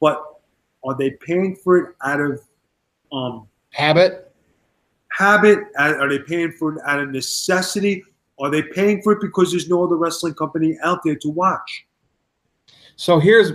[0.00, 0.22] But
[0.84, 2.40] are they paying for it out of
[3.12, 4.32] um, habit?
[5.10, 5.60] Habit?
[5.78, 8.04] Are they paying for it out of necessity?
[8.38, 11.86] Are they paying for it because there's no other wrestling company out there to watch?
[12.96, 13.52] So here's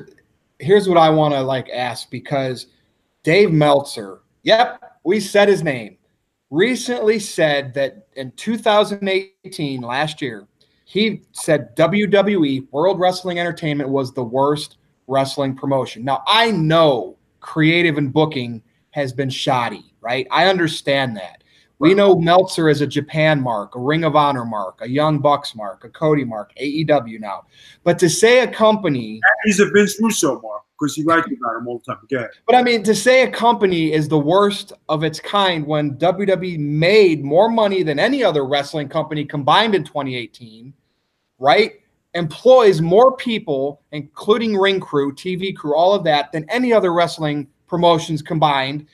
[0.59, 2.67] here's what I want to like ask because
[3.23, 5.97] Dave Meltzer, yep, we said his name,
[6.49, 10.47] recently said that in 2018, last year,
[10.85, 14.77] he said WWE, World Wrestling Entertainment, was the worst
[15.07, 16.03] wrestling promotion.
[16.03, 20.25] Now, I know creative and booking has been shoddy, right?
[20.31, 21.43] I understand that.
[21.77, 25.55] We know Meltzer is a Japan mark, a Ring of Honor mark, a Young Bucks
[25.55, 27.45] mark, a Cody mark, AEW now.
[27.83, 29.21] But to say a company.
[29.45, 32.01] He's a Vince Russo mark because he writes about him all the time.
[32.03, 32.27] Again.
[32.45, 36.57] But I mean, to say a company is the worst of its kind when WWE
[36.59, 40.73] made more money than any other wrestling company combined in 2018,
[41.37, 41.73] right?
[42.13, 47.47] Employs more people, including ring crew, TV crew, all of that, than any other wrestling
[47.67, 48.87] promotions combined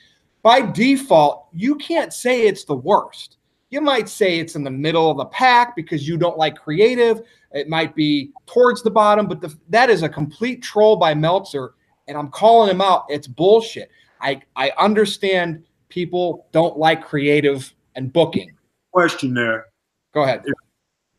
[0.46, 3.38] by default, you can't say it's the worst.
[3.70, 7.22] You might say it's in the middle of the pack because you don't like creative.
[7.50, 11.74] It might be towards the bottom, but the, that is a complete troll by Meltzer,
[12.08, 13.06] and I'm calling him out.
[13.08, 13.90] It's bullshit.
[14.20, 18.50] I I understand people don't like creative and booking.
[18.92, 19.66] Question there.
[20.12, 20.44] Go ahead.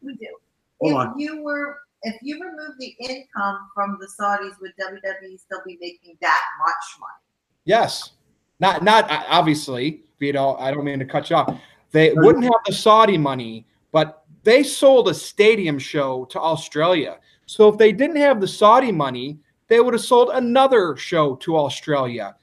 [0.02, 0.28] We do.
[0.82, 1.20] Hold if on.
[1.20, 6.18] you were if you remove the income from the Saudis, would WWE still be making
[6.22, 7.12] that much money?
[7.66, 8.12] Yes.
[8.60, 10.04] Not not uh, obviously.
[10.20, 11.60] You know, I don't mean to cut you off.
[11.92, 17.20] They wouldn't have the Saudi money, but they sold a stadium show to Australia.
[17.46, 21.58] So if they didn't have the Saudi money, they would have sold another show to
[21.58, 22.36] Australia.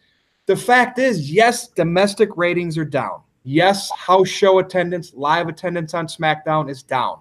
[0.47, 3.23] The fact is, yes, domestic ratings are down.
[3.45, 7.21] Yes, house show attendance, live attendance on SmackDown is down.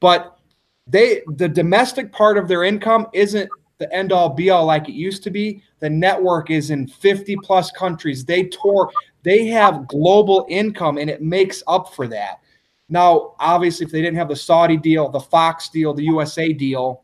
[0.00, 0.38] But
[0.86, 4.94] they the domestic part of their income isn't the end all be all like it
[4.94, 5.62] used to be.
[5.80, 8.24] The network is in 50 plus countries.
[8.24, 8.90] They tour,
[9.22, 12.40] they have global income, and it makes up for that.
[12.88, 17.02] Now, obviously, if they didn't have the Saudi deal, the Fox deal, the USA deal,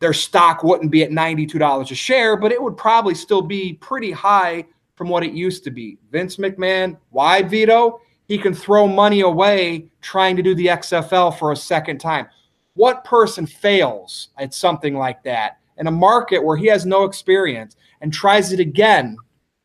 [0.00, 4.12] their stock wouldn't be at $92 a share, but it would probably still be pretty
[4.12, 5.98] high from what it used to be.
[6.10, 8.00] Vince McMahon, why Vito?
[8.26, 12.26] He can throw money away trying to do the XFL for a second time.
[12.74, 17.76] What person fails at something like that in a market where he has no experience
[18.00, 19.16] and tries it again?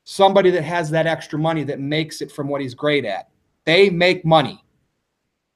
[0.05, 3.29] Somebody that has that extra money that makes it from what he's great at.
[3.65, 4.63] They make money.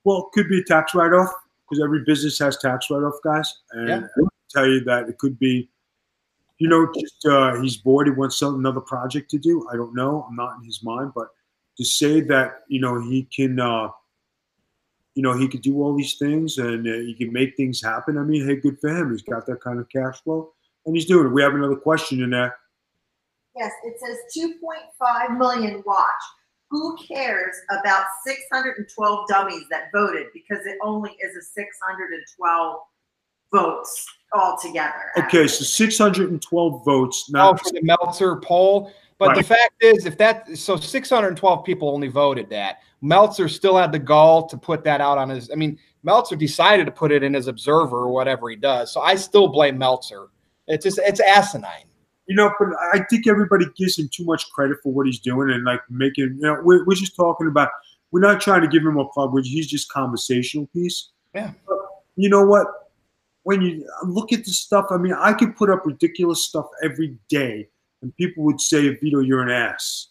[0.03, 1.29] Well, it could be a tax write off
[1.65, 3.53] because every business has tax write off, guys.
[3.71, 4.27] And Yeah.
[4.49, 5.69] Tell you that it could be,
[6.57, 8.07] you know, just uh, he's bored.
[8.07, 9.67] He wants some, another project to do.
[9.71, 10.25] I don't know.
[10.27, 11.27] I'm not in his mind, but
[11.77, 13.89] to say that you know he can, uh,
[15.13, 18.17] you know, he could do all these things and uh, he can make things happen.
[18.17, 19.11] I mean, hey, good for him.
[19.11, 20.53] He's got that kind of cash flow,
[20.85, 21.33] and he's doing it.
[21.33, 22.55] We have another question in there.
[23.57, 26.05] Yes, it says 2.5 million watch.
[26.69, 32.79] Who cares about 612 dummies that voted because it only is a 612
[33.53, 35.11] votes altogether?
[35.17, 37.29] Okay, so 612 votes.
[37.29, 38.91] Now Now, oh, for the Meltzer poll.
[39.19, 43.91] But the fact is, if that so 612 people only voted that, Meltzer still had
[43.91, 45.49] the gall to put that out on his.
[45.49, 48.93] I mean, Meltzer decided to put it in his observer or whatever he does.
[48.93, 50.27] So I still blame Meltzer.
[50.67, 51.85] It's just it's asinine.
[52.27, 55.49] You know, but I think everybody gives him too much credit for what he's doing
[55.49, 56.37] and like making.
[56.39, 57.69] You know, we're, we're just talking about.
[58.11, 59.37] We're not trying to give him a plug.
[59.43, 61.09] He's just conversational piece.
[61.35, 61.51] Yeah.
[61.67, 61.77] But
[62.15, 62.67] you know what?
[63.47, 67.17] When you look at the stuff, I mean, I could put up ridiculous stuff every
[67.29, 67.69] day,
[68.01, 70.09] and people would say, "Vito, you're an ass."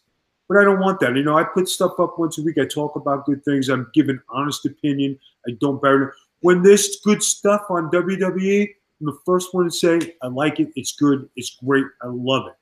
[0.49, 1.15] But I don't want that.
[1.15, 2.57] You know, I put stuff up once a week.
[2.57, 3.69] I talk about good things.
[3.69, 5.19] I'm giving honest opinion.
[5.47, 6.15] I don't bury it.
[6.41, 8.71] When there's good stuff on WWE,
[9.01, 10.71] I'm the first one to say, I like it.
[10.75, 11.29] It's good.
[11.37, 11.85] It's great.
[12.03, 12.55] I love it.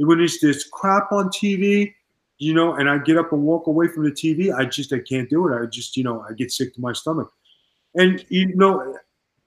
[0.00, 1.94] And when there's this crap on TV,
[2.38, 4.98] you know, and I get up and walk away from the TV, I just I
[4.98, 5.56] can't do it.
[5.56, 7.32] I just, you know, I get sick to my stomach.
[7.94, 8.96] And you know,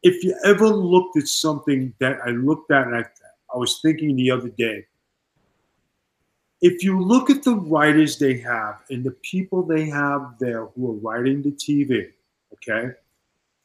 [0.04, 3.06] if you ever looked at something that I looked at and I,
[3.54, 4.86] I was thinking the other day,
[6.62, 10.92] if you look at the writers they have and the people they have there who
[10.92, 12.12] are writing the TV,
[12.54, 12.94] okay,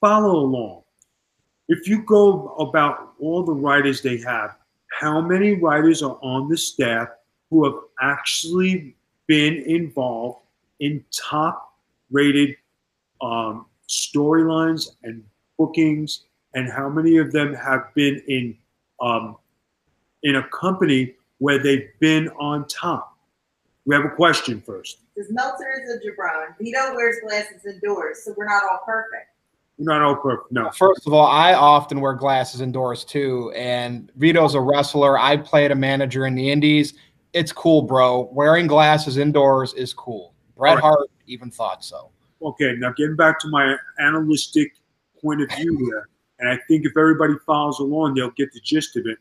[0.01, 0.83] follow along.
[1.69, 4.57] If you go about all the writers they have,
[5.01, 7.09] how many writers are on the staff
[7.51, 10.41] who have actually been involved
[10.81, 11.75] in top
[12.11, 12.57] rated
[13.21, 15.25] um, storylines and
[15.59, 18.57] bookings and how many of them have been in
[19.01, 19.37] um,
[20.23, 23.17] in a company where they've been on top?
[23.87, 24.99] We have a question first.
[25.15, 26.57] Because Meltzer is a jabron.
[26.59, 29.29] Vito wears glasses indoors, so we're not all perfect.
[29.79, 30.53] We're not all perfect.
[30.53, 30.71] No.
[30.71, 33.53] First of all, I often wear glasses indoors too.
[33.55, 35.19] And Vito's a wrestler.
[35.19, 36.95] I played a manager in the Indies.
[37.33, 38.31] It's cool, bro.
[38.33, 40.33] Wearing glasses indoors is cool.
[40.57, 40.83] Bret All right.
[40.83, 42.11] Hart even thought so.
[42.43, 44.75] Okay, now getting back to my analytic
[45.25, 46.09] point of view here,
[46.39, 49.19] and I think if everybody follows along, they'll get the gist of it.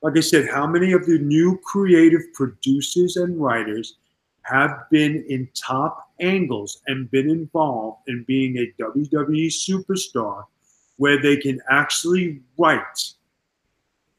[0.00, 3.98] Like I said, how many of the new creative producers and writers
[4.42, 10.44] have been in top angles and been involved in being a WWE superstar
[10.96, 13.12] where they can actually write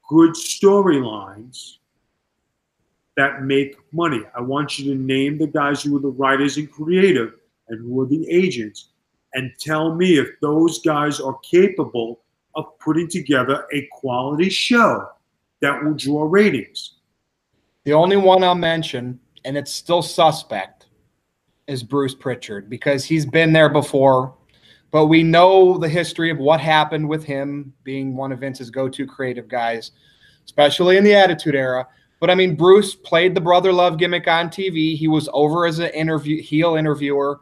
[0.08, 1.78] good storylines
[3.18, 4.22] that make money?
[4.38, 7.34] I want you to name the guys who are the writers and creative
[7.68, 8.90] and who are the agents
[9.34, 12.22] and tell me if those guys are capable
[12.56, 15.08] of putting together a quality show
[15.62, 16.96] that will draw ratings.
[17.86, 20.88] The only one I'll mention, and it's still suspect,
[21.68, 24.36] is Bruce Pritchard because he's been there before.
[24.92, 28.88] But we know the history of what happened with him being one of Vince's go
[28.90, 29.92] to creative guys,
[30.46, 31.88] especially in the Attitude Era.
[32.20, 34.96] But I mean, Bruce played the brother love gimmick on TV.
[34.96, 37.42] He was over as an interview heel interviewer.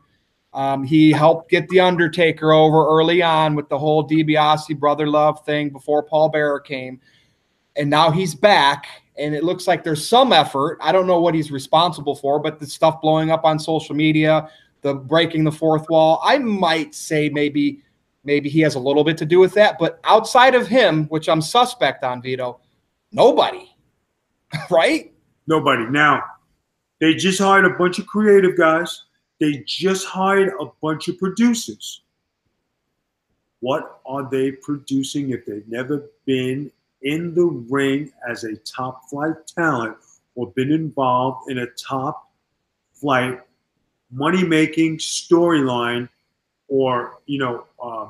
[0.54, 5.46] Um, he helped get the Undertaker over early on with the whole DiBiase brother love
[5.46, 7.00] thing before Paul Bearer came,
[7.76, 8.88] and now he's back.
[9.18, 10.78] And it looks like there's some effort.
[10.82, 14.50] I don't know what he's responsible for, but the stuff blowing up on social media,
[14.82, 17.82] the breaking the fourth wall, I might say maybe
[18.24, 19.78] maybe he has a little bit to do with that.
[19.80, 22.60] But outside of him, which I'm suspect on, Vito,
[23.12, 23.74] nobody,
[24.70, 25.14] right?
[25.48, 25.86] Nobody.
[25.86, 26.24] Now,
[27.00, 29.06] they just hired a bunch of creative guys.
[29.42, 32.04] They just hired a bunch of producers.
[33.60, 39.36] What are they producing if they've never been in the ring as a top flight
[39.48, 39.98] talent
[40.36, 42.32] or been involved in a top
[42.94, 43.42] flight
[44.12, 46.08] money making storyline
[46.68, 48.10] or, you know, uh,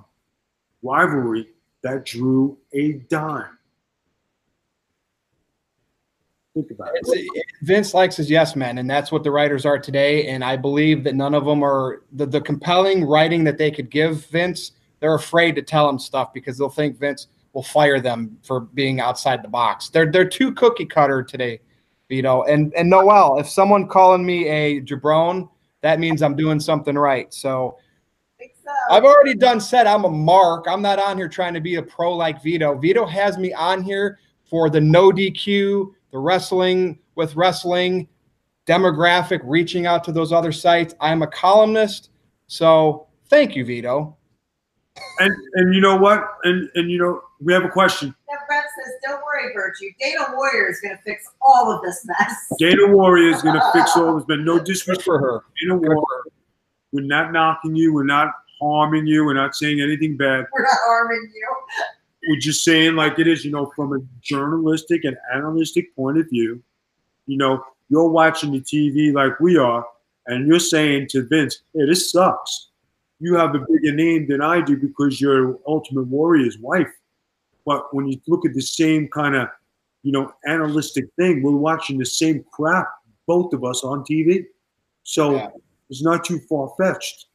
[0.84, 1.48] rivalry
[1.82, 3.58] that drew a dime?
[6.54, 7.04] Think about it.
[7.06, 10.28] It's, Vince likes his yes men, and that's what the writers are today.
[10.28, 13.90] And I believe that none of them are the, the compelling writing that they could
[13.90, 14.74] give Vince.
[15.00, 19.00] They're afraid to tell him stuff because they'll think Vince will fire them for being
[19.00, 19.90] outside the box.
[19.90, 21.62] They're they're too cookie cutter today,
[22.10, 22.44] Vito.
[22.44, 25.50] And and Noel, if someone calling me a jabron,
[25.82, 27.34] that means I'm doing something right.
[27.34, 28.72] So I think so.
[28.90, 30.66] I've already done said I'm a mark.
[30.68, 32.78] I'm not on here trying to be a pro like Vito.
[32.78, 38.08] Vito has me on here for the no DQ, the wrestling with wrestling
[38.68, 40.94] demographic, reaching out to those other sites.
[41.00, 42.10] I'm a columnist.
[42.48, 44.16] So thank you, Vito.
[45.20, 46.24] And and you know what?
[46.44, 48.14] And and you know, we have a question.
[48.30, 49.90] Now, Brett says, don't worry, Virtue.
[50.00, 52.36] Dana Warrior is going to fix all of this mess.
[52.60, 55.04] Dana Warrior is gonna fix all this, but no disrespect.
[55.04, 55.44] for her.
[55.62, 56.24] Dana Warrior,
[56.92, 60.46] we're not knocking you, we're not harming you, we're not saying anything bad.
[60.54, 61.56] We're not harming you.
[62.28, 66.30] We're just saying like it is, you know, from a journalistic and analytic point of
[66.30, 66.62] view,
[67.26, 69.86] you know, you're watching the TV like we are,
[70.28, 72.68] and you're saying to Vince, hey, this sucks.
[73.20, 76.92] You have a bigger name than I do because you're Ultimate Warrior's wife.
[77.66, 79.48] But when you look at the same kind of,
[80.04, 82.88] you know, analytic thing, we're watching the same crap,
[83.28, 84.46] both of us on TV.
[85.04, 85.50] So Yeah.
[85.90, 87.28] it's not too far fetched.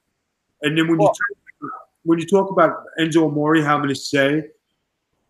[0.62, 1.14] And then when Well-
[1.61, 4.51] you talk, when you talk about Enzo Amore having to say,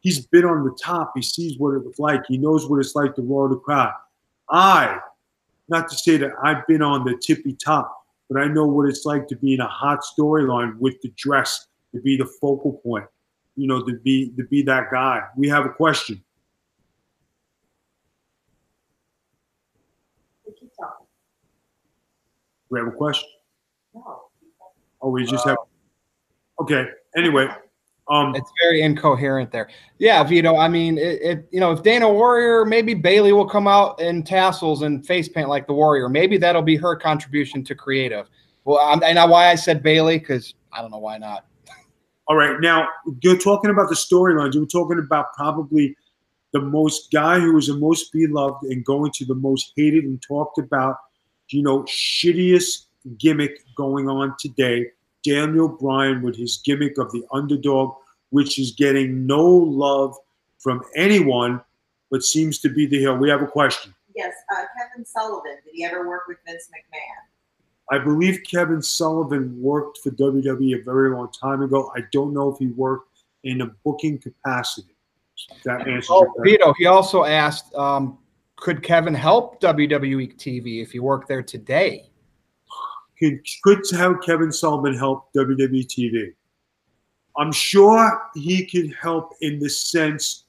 [0.06, 1.12] he's been on the top.
[1.16, 2.22] He sees what it's like.
[2.28, 3.92] He knows what it's like to roar the crowd.
[4.48, 5.00] I,
[5.68, 7.92] not to say that I've been on the tippy top,
[8.30, 11.66] but I know what it's like to be in a hot storyline with the dress,
[11.92, 13.04] to be the focal point,
[13.56, 15.22] you know, to be to be that guy.
[15.36, 16.22] We have a question.
[20.46, 21.06] We keep talking.
[22.70, 23.28] We have a question.
[23.92, 24.22] No.
[25.02, 25.58] Oh, we just uh, have.
[26.60, 26.86] Okay.
[27.16, 27.48] Anyway,
[28.08, 29.68] um, It's very incoherent there.
[29.98, 30.56] Yeah, Vito.
[30.56, 34.22] I mean, it, it, you know, if Dana Warrior, maybe Bailey will come out in
[34.22, 36.08] tassels and face paint like the Warrior.
[36.08, 38.28] Maybe that'll be her contribution to creative.
[38.64, 41.46] Well, I'm, and I, why I said Bailey because I don't know why not.
[42.28, 42.88] All right, now
[43.22, 44.54] you're talking about the storylines.
[44.54, 45.96] You're talking about probably
[46.52, 50.20] the most guy who was the most beloved and going to the most hated and
[50.26, 50.96] talked about,
[51.50, 52.86] you know, shittiest
[53.18, 54.86] gimmick going on today.
[55.26, 57.94] Daniel Bryan with his gimmick of the underdog,
[58.30, 60.16] which is getting no love
[60.58, 61.60] from anyone,
[62.10, 63.16] but seems to be the heel.
[63.16, 63.92] We have a question.
[64.14, 65.56] Yes, uh, Kevin Sullivan.
[65.64, 67.98] Did he ever work with Vince McMahon?
[67.98, 71.92] I believe Kevin Sullivan worked for WWE a very long time ago.
[71.96, 73.10] I don't know if he worked
[73.44, 74.96] in a booking capacity.
[75.64, 76.32] That answers Oh.
[76.42, 78.18] Vito, he also asked, um,
[78.56, 82.10] could Kevin help WWE TV if he worked there today?
[83.18, 86.32] Could, could have Kevin Sullivan help WWE TV?
[87.38, 90.44] I'm sure he could help in the sense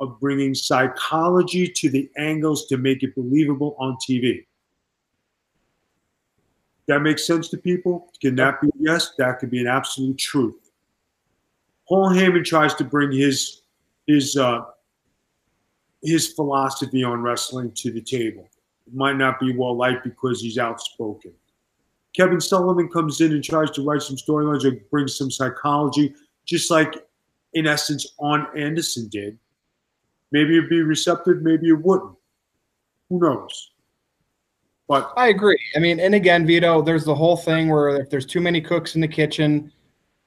[0.00, 4.46] of bringing psychology to the angles to make it believable on TV.
[6.88, 8.10] That makes sense to people?
[8.20, 9.12] Can that be yes?
[9.18, 10.56] That could be an absolute truth.
[11.86, 13.62] Paul Heyman tries to bring his
[14.06, 14.62] his uh,
[16.02, 18.48] his philosophy on wrestling to the table.
[18.86, 21.32] It might not be well liked because he's outspoken.
[22.14, 26.70] Kevin Sullivan comes in and tries to write some storylines or bring some psychology, just
[26.70, 26.94] like
[27.54, 29.38] in essence Arn Anderson did.
[30.32, 32.14] Maybe it'd be receptive, maybe it wouldn't.
[33.08, 33.72] Who knows?
[34.88, 35.58] But I agree.
[35.76, 38.96] I mean, and again, Vito, there's the whole thing where if there's too many cooks
[38.96, 39.72] in the kitchen,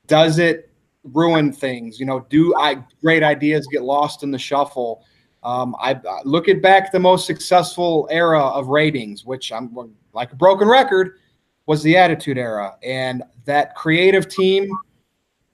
[0.08, 0.70] does it
[1.04, 2.00] ruin things?
[2.00, 5.04] You know, do I great ideas get lost in the shuffle?
[5.44, 9.76] Um, I I look at back the most successful era of ratings, which I'm
[10.14, 11.20] like a broken record,
[11.66, 14.70] was the Attitude Era, and that creative team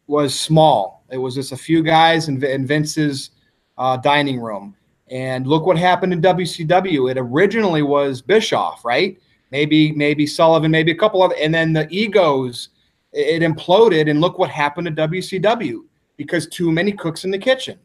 [0.08, 1.04] was small.
[1.12, 3.32] It was just a few guys in, in Vince's
[3.78, 4.76] uh, dining room.
[5.12, 7.10] And look what happened in WCW.
[7.12, 9.20] It originally was Bischoff, right?
[9.52, 12.70] Maybe maybe Sullivan, maybe a couple other, and then the egos
[13.12, 14.10] it imploded.
[14.10, 15.80] And look what happened to WCW
[16.18, 17.80] because too many cooks in the kitchen.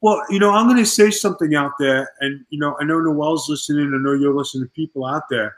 [0.00, 3.00] Well, you know, I'm going to say something out there, and you know, I know
[3.00, 3.92] Noel's listening.
[3.94, 5.54] I know you're listening to people out there,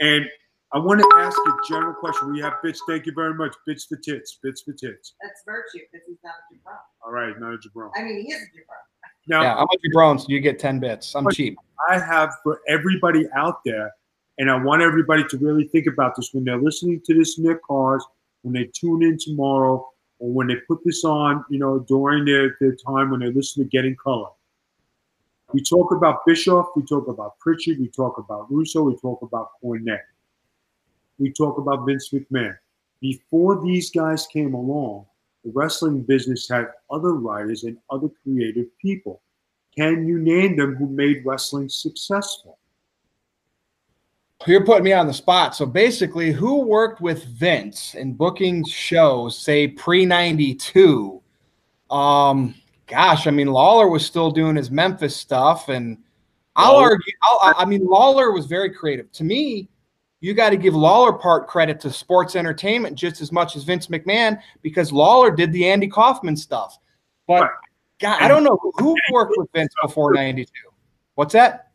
[0.00, 0.24] and
[0.72, 2.30] I want to ask a general question.
[2.30, 2.82] We have bits.
[2.86, 3.54] Thank you very much.
[3.66, 4.38] Bits for tits.
[4.42, 5.14] Bits for tits.
[5.22, 6.76] That's virtue because he's not a Jabron.
[7.04, 7.90] All right, not a jabron.
[7.96, 9.08] I mean, he is a Jabron.
[9.28, 11.14] Now, Yeah, I'm a Jabron, so you get 10 bits.
[11.14, 11.56] I'm cheap.
[11.88, 13.90] I have for everybody out there,
[14.38, 17.44] and I want everybody to really think about this when they're listening to this in
[17.44, 18.04] their cars,
[18.42, 19.88] when they tune in tomorrow,
[20.18, 23.62] or when they put this on, you know, during their, their time when they listen
[23.62, 24.28] to Getting Color.
[25.54, 29.52] We talk about Bischoff, we talk about Pritchard, we talk about Russo, we talk about
[29.64, 30.00] Cornette,
[31.18, 32.56] we talk about Vince McMahon.
[33.00, 35.06] Before these guys came along,
[35.44, 39.22] the wrestling business had other writers and other creative people.
[39.76, 42.58] Can you name them who made wrestling successful?
[44.46, 45.56] You're putting me on the spot.
[45.56, 51.20] So basically, who worked with Vince in booking shows, say pre 92?
[51.90, 52.54] Um,
[52.86, 55.68] gosh, I mean, Lawler was still doing his Memphis stuff.
[55.68, 55.98] And
[56.54, 59.10] I'll argue, I'll, I mean, Lawler was very creative.
[59.12, 59.68] To me,
[60.20, 63.86] you got to give Lawler part credit to sports entertainment just as much as Vince
[63.86, 66.78] McMahon because Lawler did the Andy Kaufman stuff.
[67.26, 67.50] But Right.
[68.00, 70.50] God, I don't know who worked with Vince before 92.
[71.16, 71.72] What's that?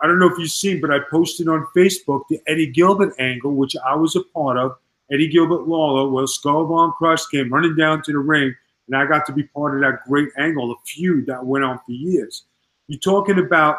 [0.00, 3.54] I don't know if you've seen, but I posted on Facebook the Eddie Gilbert angle,
[3.54, 4.76] which I was a part of.
[5.12, 8.54] Eddie Gilbert Lawler, where Skull Von Crush came running down to the ring,
[8.86, 11.78] and I got to be part of that great angle, the feud that went on
[11.78, 12.44] for years.
[12.88, 13.78] You're talking about,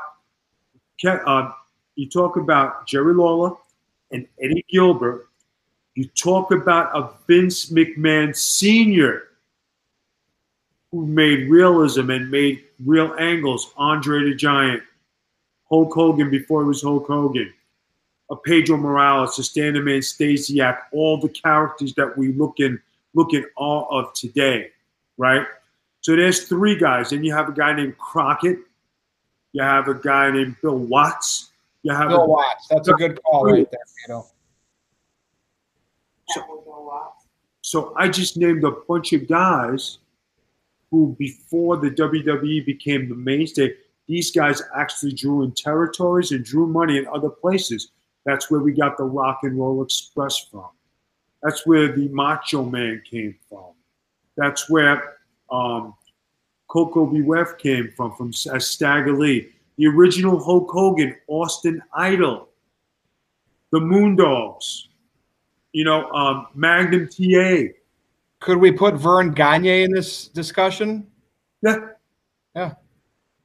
[1.05, 1.51] uh,
[1.95, 3.55] you talk about Jerry Lawler
[4.11, 5.27] and Eddie Gilbert.
[5.95, 9.23] You talk about a Vince McMahon Senior
[10.91, 13.71] who made realism and made real angles.
[13.77, 14.81] Andre the Giant,
[15.69, 17.53] Hulk Hogan before he was Hulk Hogan,
[18.31, 22.81] a Pedro Morales, a Stand Man Stasiak, all the characters that we look in
[23.13, 24.71] look in awe of today,
[25.17, 25.45] right?
[26.01, 27.09] So there's three guys.
[27.09, 28.59] Then you have a guy named Crockett.
[29.51, 31.48] You have a guy named Bill Watts.
[31.83, 32.67] You have Bill a, Watts.
[32.69, 34.25] That's a good call right there, Vito.
[36.35, 37.25] That will go lots.
[37.61, 39.99] so I just named a bunch of guys
[40.91, 43.73] who, before the WWE became the mainstay,
[44.07, 47.91] these guys actually drew in territories and drew money in other places.
[48.25, 50.69] That's where we got the Rock and Roll Express from.
[51.41, 53.73] That's where the Macho Man came from.
[54.35, 55.17] That's where
[55.51, 55.93] um,
[56.67, 57.21] Koko B.
[57.21, 59.49] Ware came from, from as Stagger Lee.
[59.79, 62.49] The original Hulk Hogan, Austin Idol,
[63.71, 64.87] the Moondogs,
[65.71, 67.71] you know, um, Magnum TA.
[68.41, 71.07] Could we put Verne Gagne in this discussion?
[71.61, 71.77] Yeah.
[72.53, 72.73] Yeah.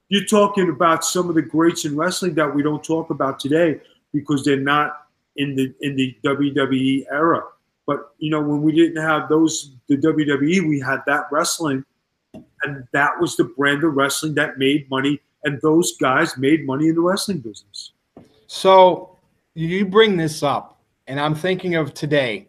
[0.08, 3.80] You're talking about some of the greats in wrestling that we don't talk about today
[4.12, 5.06] because they're not
[5.36, 7.44] in the in the WWE era.
[7.86, 11.84] But you know, when we didn't have those the WWE, we had that wrestling,
[12.64, 16.88] and that was the brand of wrestling that made money, and those guys made money
[16.88, 17.92] in the wrestling business.
[18.46, 19.18] So
[19.54, 22.48] you bring this up, and I'm thinking of today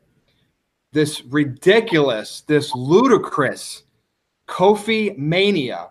[0.91, 3.83] this ridiculous, this ludicrous
[4.47, 5.89] Kofi mania.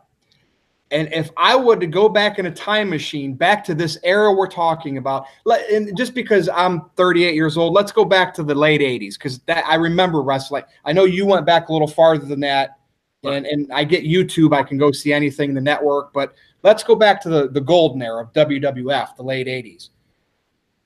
[0.90, 4.32] And if I were to go back in a time machine, back to this era
[4.32, 8.42] we're talking about, let- and just because I'm 38 years old, let's go back to
[8.42, 10.62] the late 80s because that I remember wrestling.
[10.84, 12.78] I know you went back a little farther than that,
[13.24, 16.34] And and I get YouTube, I can go see anything in the network, but
[16.64, 19.90] let's go back to the, the golden era of WWF, the late 80s.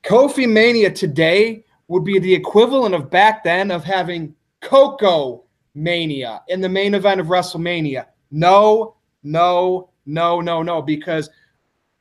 [0.03, 6.61] Kofi Mania today would be the equivalent of back then of having Koko Mania in
[6.61, 8.07] the main event of WrestleMania.
[8.31, 11.31] No, no, no, no, no, because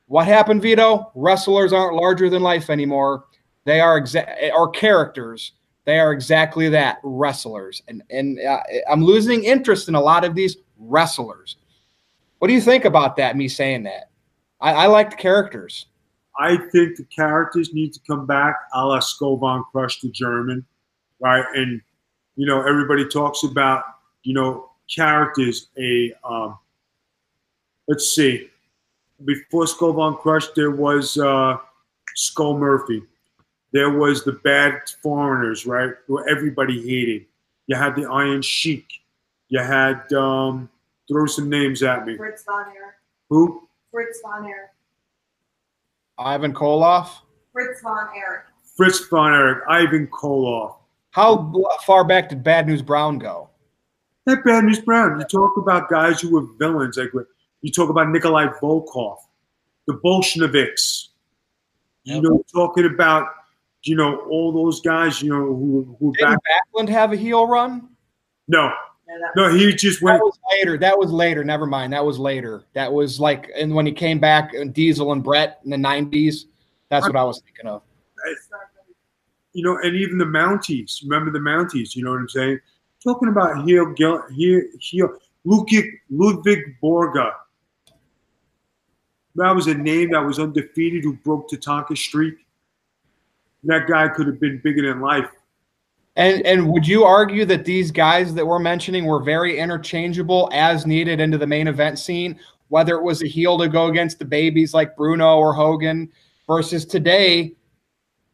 [0.07, 1.11] what happened, Vito?
[1.15, 3.25] Wrestlers aren't larger than life anymore.
[3.65, 5.53] They are exa- or characters.
[5.85, 7.81] They are exactly that, wrestlers.
[7.87, 8.59] And and uh,
[8.89, 11.57] I'm losing interest in a lot of these wrestlers.
[12.39, 13.35] What do you think about that?
[13.35, 14.09] Me saying that?
[14.61, 15.87] I, I like the characters.
[16.39, 20.65] I think the characters need to come back, a la Von Crush the German,
[21.19, 21.45] right?
[21.55, 21.81] And
[22.35, 23.83] you know, everybody talks about
[24.23, 25.69] you know characters.
[25.79, 26.57] A um,
[27.87, 28.49] let's see,
[29.25, 31.57] before Skull Von Crush, there was uh,
[32.15, 33.01] Skull Murphy.
[33.73, 35.91] There was the bad foreigners, right?
[36.05, 37.25] Who everybody hated.
[37.65, 38.85] You had the Iron Sheik.
[39.49, 40.69] You had um,
[41.07, 42.17] throw some names at me.
[42.17, 42.95] Fritz von Erich.
[43.29, 43.67] Who?
[43.91, 44.69] Fritz von Erich.
[46.17, 47.09] Ivan Koloff.
[47.53, 48.45] Fritz von Erich.
[48.75, 50.75] Fritz von Erich, Ivan Koloff.
[51.11, 51.51] How
[51.85, 53.49] far back did Bad News Brown go?
[54.25, 55.19] That Bad News Brown.
[55.19, 56.97] You talk about guys who were villains.
[56.97, 57.11] Like
[57.61, 59.17] you talk about Nikolai Volkov,
[59.87, 61.09] the Bolsheviks.
[62.03, 62.23] You Yep.
[62.23, 63.29] know, talking about
[63.83, 65.21] you know all those guys.
[65.21, 66.37] You know who who back.
[66.75, 67.89] Didn't Backlund have a heel run?
[68.47, 68.71] No,
[69.07, 70.21] No, that no, he just That went.
[70.21, 70.77] was later.
[70.77, 71.43] That was later.
[71.43, 71.93] Never mind.
[71.93, 72.65] That was later.
[72.73, 76.45] That was like, and when he came back, uh, Diesel and Bret in the '90s.
[76.89, 77.81] That's what I was thinking of.
[79.53, 81.01] You know, and even the Mounties.
[81.03, 81.95] Remember the Mounties?
[81.95, 82.59] You know what I'm saying?
[83.03, 83.93] Talking about heel,
[84.31, 85.09] heel, heel.
[85.45, 87.31] Ludwig, Ludwig Borga.
[89.35, 92.35] That was a name that was undefeated who broke Tatanka's streak.
[93.63, 95.29] That guy could have been bigger than life.
[96.17, 100.87] And and would you argue that these guys that we're mentioning were very interchangeable as
[100.87, 102.39] needed into the main event scene,
[102.69, 106.11] whether it was a heel to go against the babies like Bruno or Hogan,
[106.47, 107.53] versus today,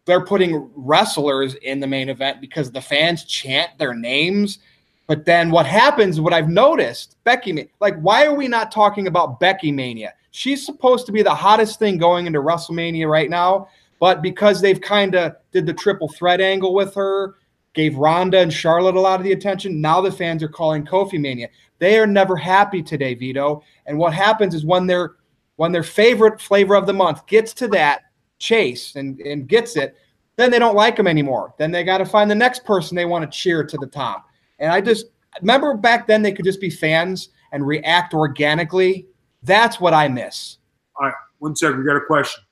[0.06, 4.60] they're putting wrestlers in the main event because the fans chant their names.
[5.06, 9.42] But then what happens, what I've noticed, Becky, like, why are we not talking about
[9.42, 10.14] Becky Mania?
[10.32, 13.68] She's supposed to be the hottest thing going into WrestleMania right now.
[14.00, 17.36] But because they've kind of did the triple threat angle with her,
[17.74, 19.82] gave Ronda and Charlotte a lot of the attention.
[19.82, 21.50] Now the fans are calling Kofi Mania.
[21.80, 23.64] They are never happy today, Vito.
[23.86, 25.16] And what happens is when their
[25.56, 28.02] when their favorite flavor of the month gets to that
[28.40, 29.96] chase and, and gets it,
[30.36, 31.54] then they don't like them anymore.
[31.58, 34.28] Then they got to find the next person they want to cheer to the top.
[34.60, 35.08] And I just
[35.42, 39.08] remember back then they could just be fans and react organically.
[39.44, 40.58] That's what I miss.
[41.00, 41.80] All right, one second.
[41.80, 42.43] We got a question.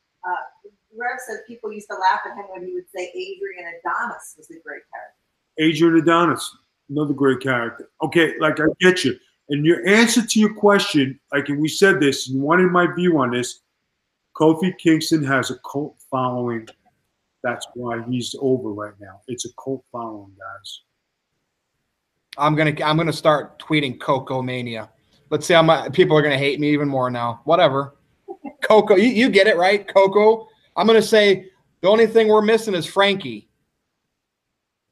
[1.02, 4.50] Rev said people used to laugh at him when he would say Adrian Adonis was
[4.52, 5.18] a great character.
[5.58, 6.56] Adrian Adonis,
[6.90, 7.90] another great character.
[8.04, 9.18] Okay, like I get you.
[9.50, 12.88] And your answer to your question, like and we said this, and you wanted my
[12.94, 13.62] view on this,
[14.36, 16.68] Kofi Kingston has a cult following.
[17.44, 19.22] That's why he's over right now.
[19.28, 20.82] It's a cult following, guys.
[22.38, 24.90] I'm gonna I'm gonna start tweeting Koko Mania.
[25.32, 27.42] Let's see how my people are gonna hate me even more now.
[27.44, 27.96] Whatever.
[28.64, 30.48] Coco, you, you get it right, Coco.
[30.76, 31.50] I'm gonna say
[31.82, 33.50] the only thing we're missing is Frankie.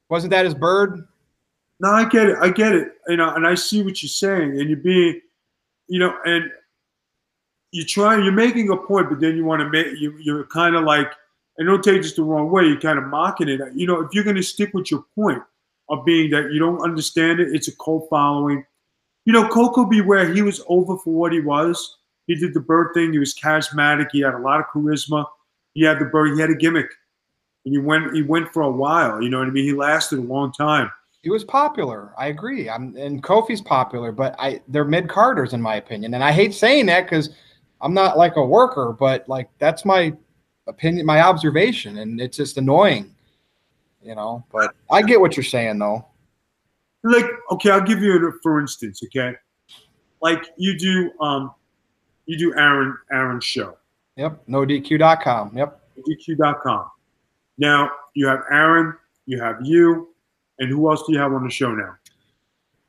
[0.10, 1.08] Wasn't that his bird?
[1.80, 2.38] No, I get it.
[2.42, 2.90] I get it.
[3.08, 5.22] You know, and I see what you're saying, and you're being,
[5.88, 6.52] you know, and
[7.72, 10.76] you're trying, you're making a point, but then you want to make, you, you're kind
[10.76, 11.12] of like,
[11.58, 13.62] and don't take this the wrong way, you're kind of mocking it.
[13.76, 15.42] You know, if you're going to stick with your point
[15.90, 18.66] of being that you don't understand it, it's a cult following.
[19.26, 20.02] You know, Koko B.
[20.02, 21.98] Ware, he was over for what he was.
[22.28, 23.12] He did the bird thing.
[23.12, 24.08] He was charismatic.
[24.12, 25.26] He had a lot of charisma.
[25.80, 26.36] He had the bird.
[26.36, 26.92] He had a gimmick,
[27.64, 28.14] and he went.
[28.14, 29.22] He went for a while.
[29.22, 29.64] You know what I mean?
[29.64, 30.92] He lasted a long time.
[31.24, 32.12] He was popular.
[32.18, 32.70] I agree.
[32.70, 36.14] I'm and Kofi's popular, but I they're mid carders in my opinion.
[36.16, 37.30] And I hate saying that because
[37.80, 40.12] I'm not like a worker, but like that's my
[40.68, 43.16] opinion, my observation, and it's just annoying,
[44.04, 44.44] you know.
[44.52, 46.06] But I get what you're saying though.
[47.04, 49.34] like okay i'll give you a for instance okay
[50.22, 51.54] like you do um
[52.26, 53.78] you do aaron aaron's show
[54.20, 54.48] Yep.
[54.48, 55.58] NoDQ.com.
[55.58, 55.82] Yep.
[56.08, 56.86] dq.com
[57.58, 58.94] now you have aaron
[59.26, 60.10] you have you
[60.60, 61.96] and who else do you have on the show now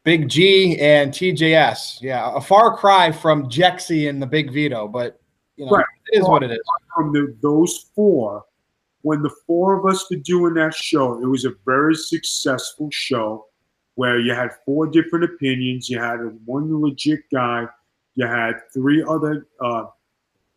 [0.02, 2.00] Big G and TJS.
[2.00, 5.20] Yeah, a far cry from Jexy and the Big Vito, but
[5.56, 5.84] you know Right.
[6.12, 6.58] it is what it is.
[6.96, 8.44] from the, those four
[9.02, 13.46] when the four of us were doing that show it was a very successful show
[13.96, 17.66] where you had four different opinions you had one legit guy
[18.14, 19.84] you had three other uh,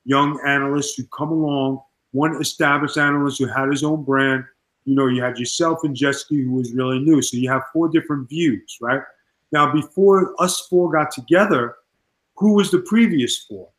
[0.05, 1.81] young analysts who come along
[2.11, 4.43] one established analyst who had his own brand
[4.85, 7.89] you know you had yourself and jessica who was really new so you have four
[7.89, 9.01] different views right
[9.53, 11.75] Now, before us four got together,
[12.35, 13.69] who was the previous four?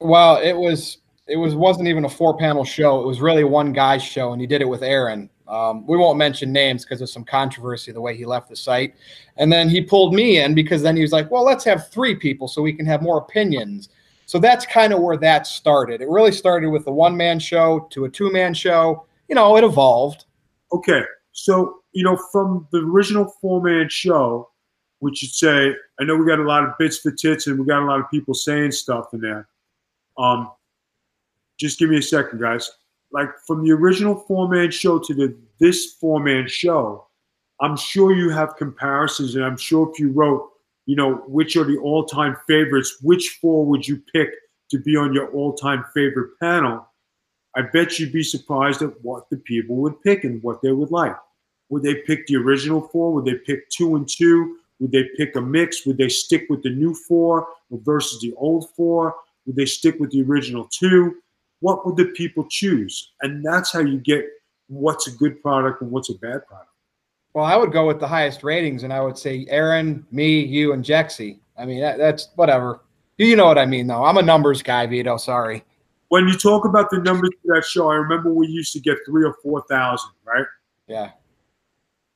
[0.00, 3.00] Well, it was it was wasn't even a four panel show.
[3.02, 5.28] It was really one guy's show, and he did it with Aaron.
[5.46, 8.94] Um, we won't mention names because there's some controversy the way he left the site.
[9.36, 12.14] And then he pulled me in because then he was like, well, let's have three
[12.14, 13.90] people so we can have more opinions.
[14.30, 16.00] So that's kind of where that started.
[16.00, 19.04] It really started with a one man show to a two man show.
[19.28, 20.26] You know, it evolved.
[20.72, 21.02] Okay.
[21.32, 24.48] So, you know, from the original four man show,
[25.00, 27.66] which you'd say, I know we got a lot of bits for tits and we
[27.66, 29.48] got a lot of people saying stuff in there.
[30.16, 30.52] Um,
[31.58, 32.70] just give me a second, guys.
[33.10, 37.08] Like from the original four man show to the this four man show,
[37.60, 40.49] I'm sure you have comparisons, and I'm sure if you wrote
[40.90, 42.98] you know, which are the all time favorites?
[43.00, 44.30] Which four would you pick
[44.72, 46.84] to be on your all time favorite panel?
[47.54, 50.90] I bet you'd be surprised at what the people would pick and what they would
[50.90, 51.14] like.
[51.68, 53.12] Would they pick the original four?
[53.12, 54.56] Would they pick two and two?
[54.80, 55.86] Would they pick a mix?
[55.86, 59.14] Would they stick with the new four versus the old four?
[59.46, 61.18] Would they stick with the original two?
[61.60, 63.12] What would the people choose?
[63.22, 64.26] And that's how you get
[64.66, 66.69] what's a good product and what's a bad product.
[67.32, 70.72] Well, I would go with the highest ratings, and I would say Aaron, me, you,
[70.72, 71.38] and Jexy.
[71.56, 72.82] I mean, that, that's whatever.
[73.18, 74.04] You know what I mean, though.
[74.04, 75.16] I'm a numbers guy, Vito.
[75.16, 75.62] Sorry.
[76.08, 78.96] When you talk about the numbers for that show, I remember we used to get
[79.06, 80.46] three or four thousand, right?
[80.88, 81.10] Yeah.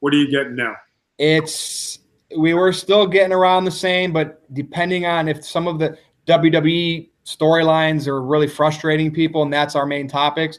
[0.01, 0.75] What are you getting now?
[1.19, 2.01] It's
[2.37, 5.97] we were still getting around the same, but depending on if some of the
[6.27, 10.59] WWE storylines are really frustrating people, and that's our main topics,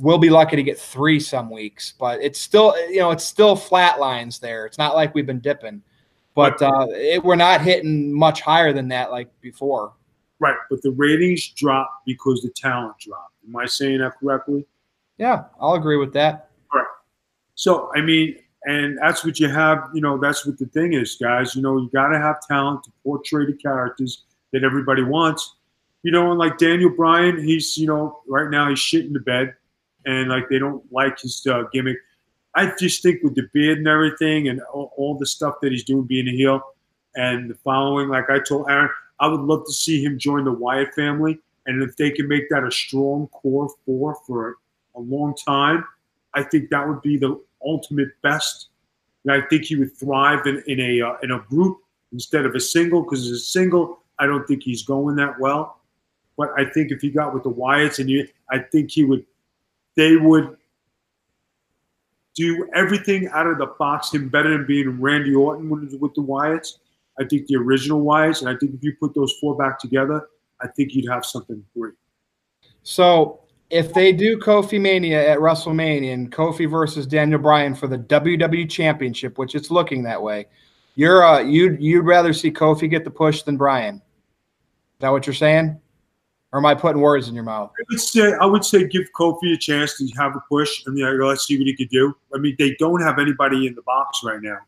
[0.00, 3.56] we'll be lucky to get three some weeks, but it's still, you know, it's still
[3.56, 4.66] flat lines there.
[4.66, 5.82] It's not like we've been dipping,
[6.34, 9.92] but uh, it, we're not hitting much higher than that like before.
[10.40, 13.34] Right, but the ratings drop because the talent dropped.
[13.46, 14.66] Am I saying that correctly?
[15.18, 16.50] Yeah, I'll agree with that.
[16.74, 16.84] Right.
[17.54, 21.16] So, I mean, and that's what you have, you know, that's what the thing is,
[21.20, 21.54] guys.
[21.54, 25.56] You know, you got to have talent to portray the characters that everybody wants.
[26.02, 29.20] You know, and like Daniel Bryan, he's, you know, right now he's shit in the
[29.20, 29.54] bed
[30.06, 31.98] and like they don't like his uh, gimmick.
[32.54, 35.84] I just think with the beard and everything and all, all, the stuff that he's
[35.84, 36.60] doing being a heel
[37.16, 38.90] and the following, like I told Aaron,
[39.20, 41.38] I would love to see him join the Wyatt family.
[41.66, 44.56] And if they can make that a strong core four for
[44.94, 45.84] a long time,
[46.34, 48.68] I think that would be the ultimate best.
[49.24, 51.78] And I think he would thrive in, in a uh, in a group
[52.12, 55.80] instead of a single because as a single, I don't think he's going that well.
[56.36, 59.24] But I think if he got with the Wyatts and you, I think he would
[59.96, 60.56] they would
[62.34, 66.22] do everything out of the box, him better than being Randy Orton with, with the
[66.22, 66.78] Wyatts.
[67.18, 70.28] I think the original Wyatts, and I think if you put those four back together,
[70.60, 71.94] I think you'd have something great.
[72.82, 73.40] So
[73.70, 78.68] if they do Kofi Mania at WrestleMania and Kofi versus Daniel Bryan for the WWE
[78.68, 80.46] Championship, which it's looking that way,
[80.94, 83.96] you're uh you'd you'd rather see Kofi get the push than Bryan.
[83.96, 84.02] Is
[85.00, 85.80] that what you're saying?
[86.52, 87.72] Or am I putting words in your mouth?
[87.78, 90.84] I would say I would say give Kofi a chance to have a push.
[90.86, 92.14] I mean, let's see what he could do.
[92.34, 94.58] I mean, they don't have anybody in the box right now.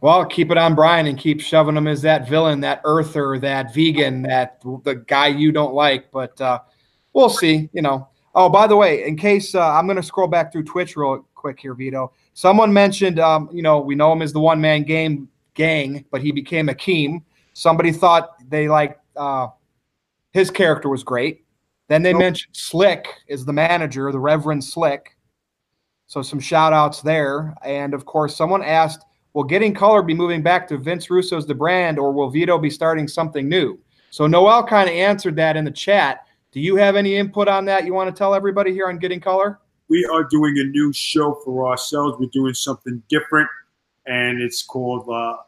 [0.00, 3.74] Well, keep it on Bryan and keep shoving him as that villain, that earther, that
[3.74, 6.12] vegan, that the guy you don't like.
[6.12, 6.60] But uh,
[7.12, 7.68] we'll see.
[7.72, 8.08] You know.
[8.36, 11.26] Oh, by the way, in case uh, I'm going to scroll back through Twitch real
[11.34, 12.12] quick here, Vito.
[12.34, 16.20] Someone mentioned, um, you know, we know him as the one man game gang, but
[16.20, 17.22] he became Akeem.
[17.54, 19.48] Somebody thought they like uh,
[20.36, 21.46] his character was great.
[21.88, 22.20] Then they nope.
[22.20, 25.16] mentioned Slick is the manager, the Reverend Slick.
[26.08, 27.54] So some shout outs there.
[27.64, 31.54] And of course, someone asked, will Getting Color be moving back to Vince Russo's The
[31.54, 33.78] Brand or will Vito be starting something new?
[34.10, 36.26] So Noel kind of answered that in the chat.
[36.52, 39.20] Do you have any input on that you want to tell everybody here on Getting
[39.20, 39.58] Color?
[39.88, 42.18] We are doing a new show for ourselves.
[42.20, 43.48] We're doing something different,
[44.04, 45.38] and it's called uh,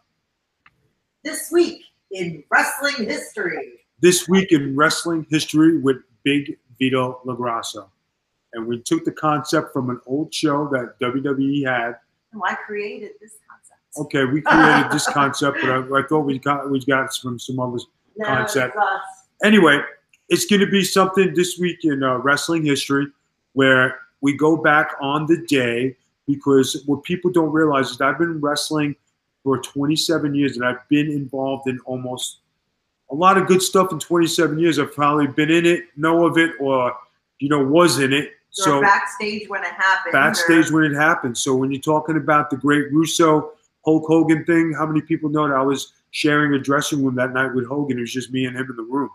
[1.24, 3.78] This Week in Wrestling History.
[4.00, 7.88] This Week in Wrestling History with Big Vito LoGrasso.
[8.52, 11.96] And we took the concept from an old show that WWE had.
[12.34, 13.80] Oh, I created this concept.
[13.98, 17.58] Okay, we created this concept, but I, I, thought we got we got from some
[17.58, 17.78] other
[18.16, 18.76] no, concept.
[19.42, 19.80] Anyway,
[20.28, 23.08] it's going to be something this week in uh, wrestling history
[23.54, 25.96] where we go back on the day
[26.26, 28.94] because what people don't realize is I've been wrestling
[29.42, 32.38] for 27 years and I've been involved in almost
[33.10, 34.78] a lot of good stuff in 27 years.
[34.78, 36.94] I've probably been in it, know of it, or
[37.38, 38.32] you know, was in it.
[38.50, 40.12] So backstage when it happened.
[40.12, 40.80] Backstage or...
[40.80, 41.36] when it happened.
[41.36, 43.52] So when you're talking about the great Russo
[43.84, 47.32] Hulk Hogan thing, how many people know that I was sharing a dressing room that
[47.32, 47.98] night with Hogan?
[47.98, 49.10] It was just me and him in the room.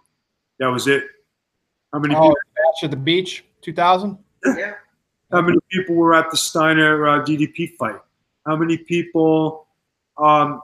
[0.59, 1.03] That was it.
[1.91, 2.35] How many oh, people?
[2.55, 4.17] Bash at the Beach, 2000.
[4.57, 4.73] Yeah.
[5.31, 7.99] How many people were at the Steiner uh, DDP fight?
[8.45, 9.67] How many people
[10.17, 10.61] Um,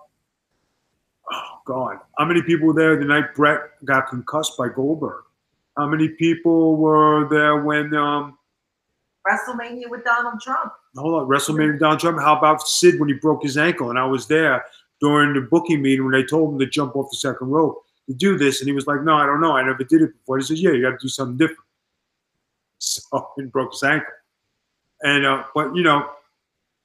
[1.69, 5.23] God, how many people were there the night Bret got concussed by Goldberg?
[5.77, 8.39] How many people were there when um,
[9.27, 10.73] WrestleMania with Donald Trump.
[10.97, 12.19] hold on, WrestleMania with Donald Trump?
[12.19, 13.91] How about Sid when he broke his ankle?
[13.91, 14.65] And I was there
[14.99, 18.15] during the booking meeting when they told him to jump off the second rope to
[18.15, 19.55] do this, and he was like, "No, I don't know.
[19.55, 21.59] I never did it before." He said, "Yeah, you got to do something different."
[22.81, 24.07] So he broke his ankle,
[25.03, 26.09] and uh, but you know,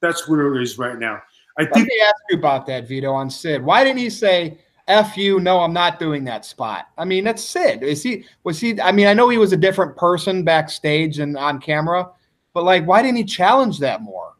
[0.03, 1.23] that's where it is right now.
[1.57, 3.63] I Let think me ask you about that, Vito, on Sid.
[3.65, 6.89] Why didn't he say F you, no, I'm not doing that spot?
[6.99, 7.83] I mean, that's Sid.
[7.83, 11.37] Is he was he I mean, I know he was a different person backstage and
[11.37, 12.11] on camera,
[12.53, 14.35] but like why didn't he challenge that more?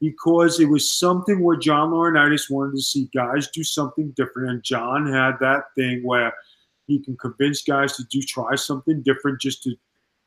[0.00, 4.62] because it was something where John Laurinaitis wanted to see guys do something different, and
[4.62, 6.32] John had that thing where
[6.86, 9.74] he can convince guys to do try something different just to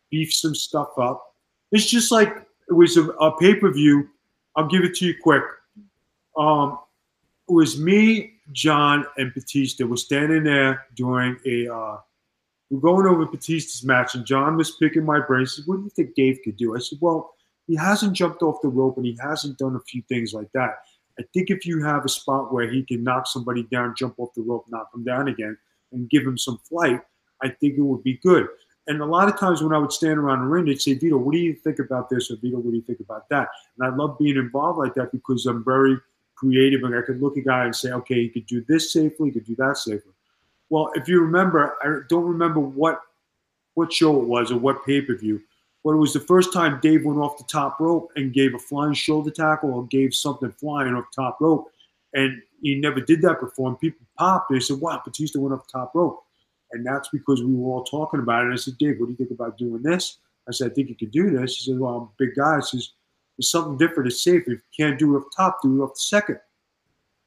[0.09, 1.35] beef some stuff up.
[1.71, 2.35] It's just like
[2.69, 4.09] it was a, a pay per view.
[4.55, 5.43] I'll give it to you quick.
[6.37, 6.77] Um,
[7.47, 11.73] it was me, John, and Batista were standing there during a.
[11.73, 11.97] Uh,
[12.69, 15.41] we're going over Batista's match, and John was picking my brain.
[15.41, 17.33] He said, "What do you think Dave could do?" I said, "Well."
[17.71, 20.79] he hasn't jumped off the rope and he hasn't done a few things like that.
[21.17, 24.33] I think if you have a spot where he can knock somebody down, jump off
[24.35, 25.57] the rope, knock them down again,
[25.93, 27.01] and give him some flight,
[27.41, 28.47] I think it would be good.
[28.87, 31.17] And a lot of times when I would stand around the ring, they'd say, Vito,
[31.17, 32.29] what do you think about this?
[32.29, 33.47] Or Vito, what do you think about that?
[33.77, 35.97] And I love being involved like that because I'm very
[36.41, 38.91] creative and I could look at a guy and say, okay, you could do this
[38.91, 40.11] safely, you could do that safely.
[40.69, 43.01] Well, if you remember, I don't remember what
[43.75, 45.41] what show it was or what pay-per-view,
[45.83, 48.59] but it was the first time Dave went off the top rope and gave a
[48.59, 51.71] flying shoulder tackle or gave something flying off top rope.
[52.13, 53.69] And he never did that before.
[53.69, 54.51] And people popped.
[54.51, 56.23] They said, wow, Batista went off the top rope.
[56.73, 58.45] And that's because we were all talking about it.
[58.45, 60.17] And I said, Dave, what do you think about doing this?
[60.47, 61.57] I said, I think you could do this.
[61.57, 62.57] He said, well, I'm a big guy.
[62.57, 62.91] He says,
[63.37, 64.07] there's something different.
[64.11, 64.41] It's safe.
[64.41, 66.39] If you can't do it off top, do it off the second.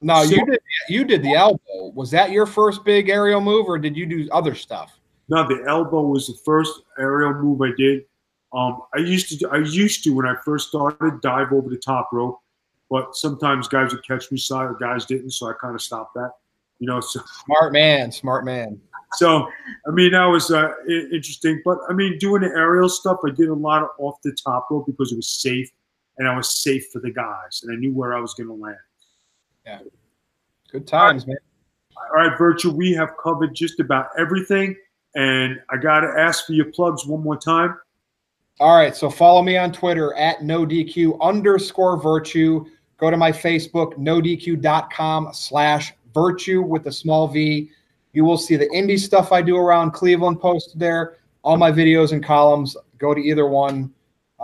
[0.01, 1.93] No, So- you did you did the elbow.
[1.95, 4.99] Was that your first big aerial move or did you do other stuff?
[5.29, 8.05] No, the elbow was the first aerial move I did.
[8.53, 12.11] Um, I used to, I used to when I first started, dive over the top
[12.13, 12.39] rope,
[12.91, 16.15] but sometimes guys would catch me side, or guys didn't, so I kind of stopped
[16.15, 16.33] that.
[16.79, 18.81] You know, so Smart man, smart man.
[19.15, 19.49] so
[19.89, 21.63] I mean that was uh, interesting.
[21.65, 24.69] But I mean, doing the aerial stuff, I did a lot of off the top
[24.71, 25.71] rope because it was safe,
[26.19, 28.55] and I was safe for the guys, and I knew where I was going to
[28.55, 28.77] land.
[29.67, 29.81] Yeah,
[30.71, 31.37] good times, man.
[31.97, 34.77] All right, Virtue, we have covered just about everything,
[35.15, 37.77] and I got to ask for your plugs one more time.
[38.61, 42.65] All right, so follow me on Twitter at nodq underscore virtue.
[42.99, 47.71] Go to my Facebook, nodq.com slash virtue with a small v.
[48.13, 51.19] You will see the indie stuff I do around Cleveland posted there.
[51.43, 53.93] All my videos and columns, go to either one.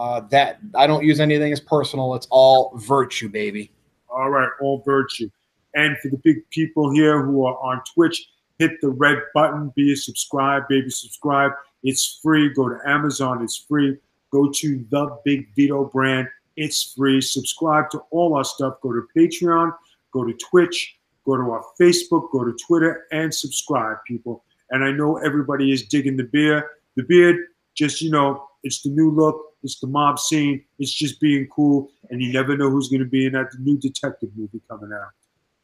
[0.00, 2.14] Uh, that I don't use anything as personal.
[2.14, 3.70] It's all virtue, baby.
[4.08, 5.28] All right, all virtue.
[5.74, 9.92] And for the big people here who are on Twitch, hit the red button, be
[9.92, 11.52] a subscribe, baby, subscribe.
[11.82, 12.48] It's free.
[12.54, 13.98] Go to Amazon, it's free.
[14.30, 17.20] Go to the Big Vito brand, it's free.
[17.20, 18.80] Subscribe to all our stuff.
[18.80, 19.70] Go to Patreon,
[20.12, 20.96] go to Twitch,
[21.26, 24.44] go to our Facebook, go to Twitter, and subscribe, people.
[24.70, 26.70] And I know everybody is digging the beer.
[26.96, 27.36] The beard,
[27.74, 29.49] just you know, it's the new look.
[29.62, 30.64] It's the mob scene.
[30.78, 33.78] It's just being cool, and you never know who's going to be in that new
[33.78, 35.10] detective movie coming out.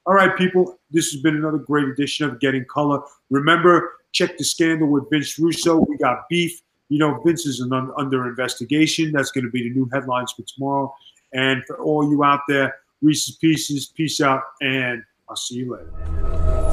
[0.06, 3.00] All right, people, this has been another great edition of Getting Color.
[3.30, 5.78] Remember, check the scandal with Vince Russo.
[5.88, 6.62] We got beef.
[6.88, 9.10] You know, Vince is un- under investigation.
[9.10, 10.94] That's going to be the new headlines for tomorrow.
[11.32, 16.65] And for all you out there, Reese's Pieces, peace out, and I'll see you later.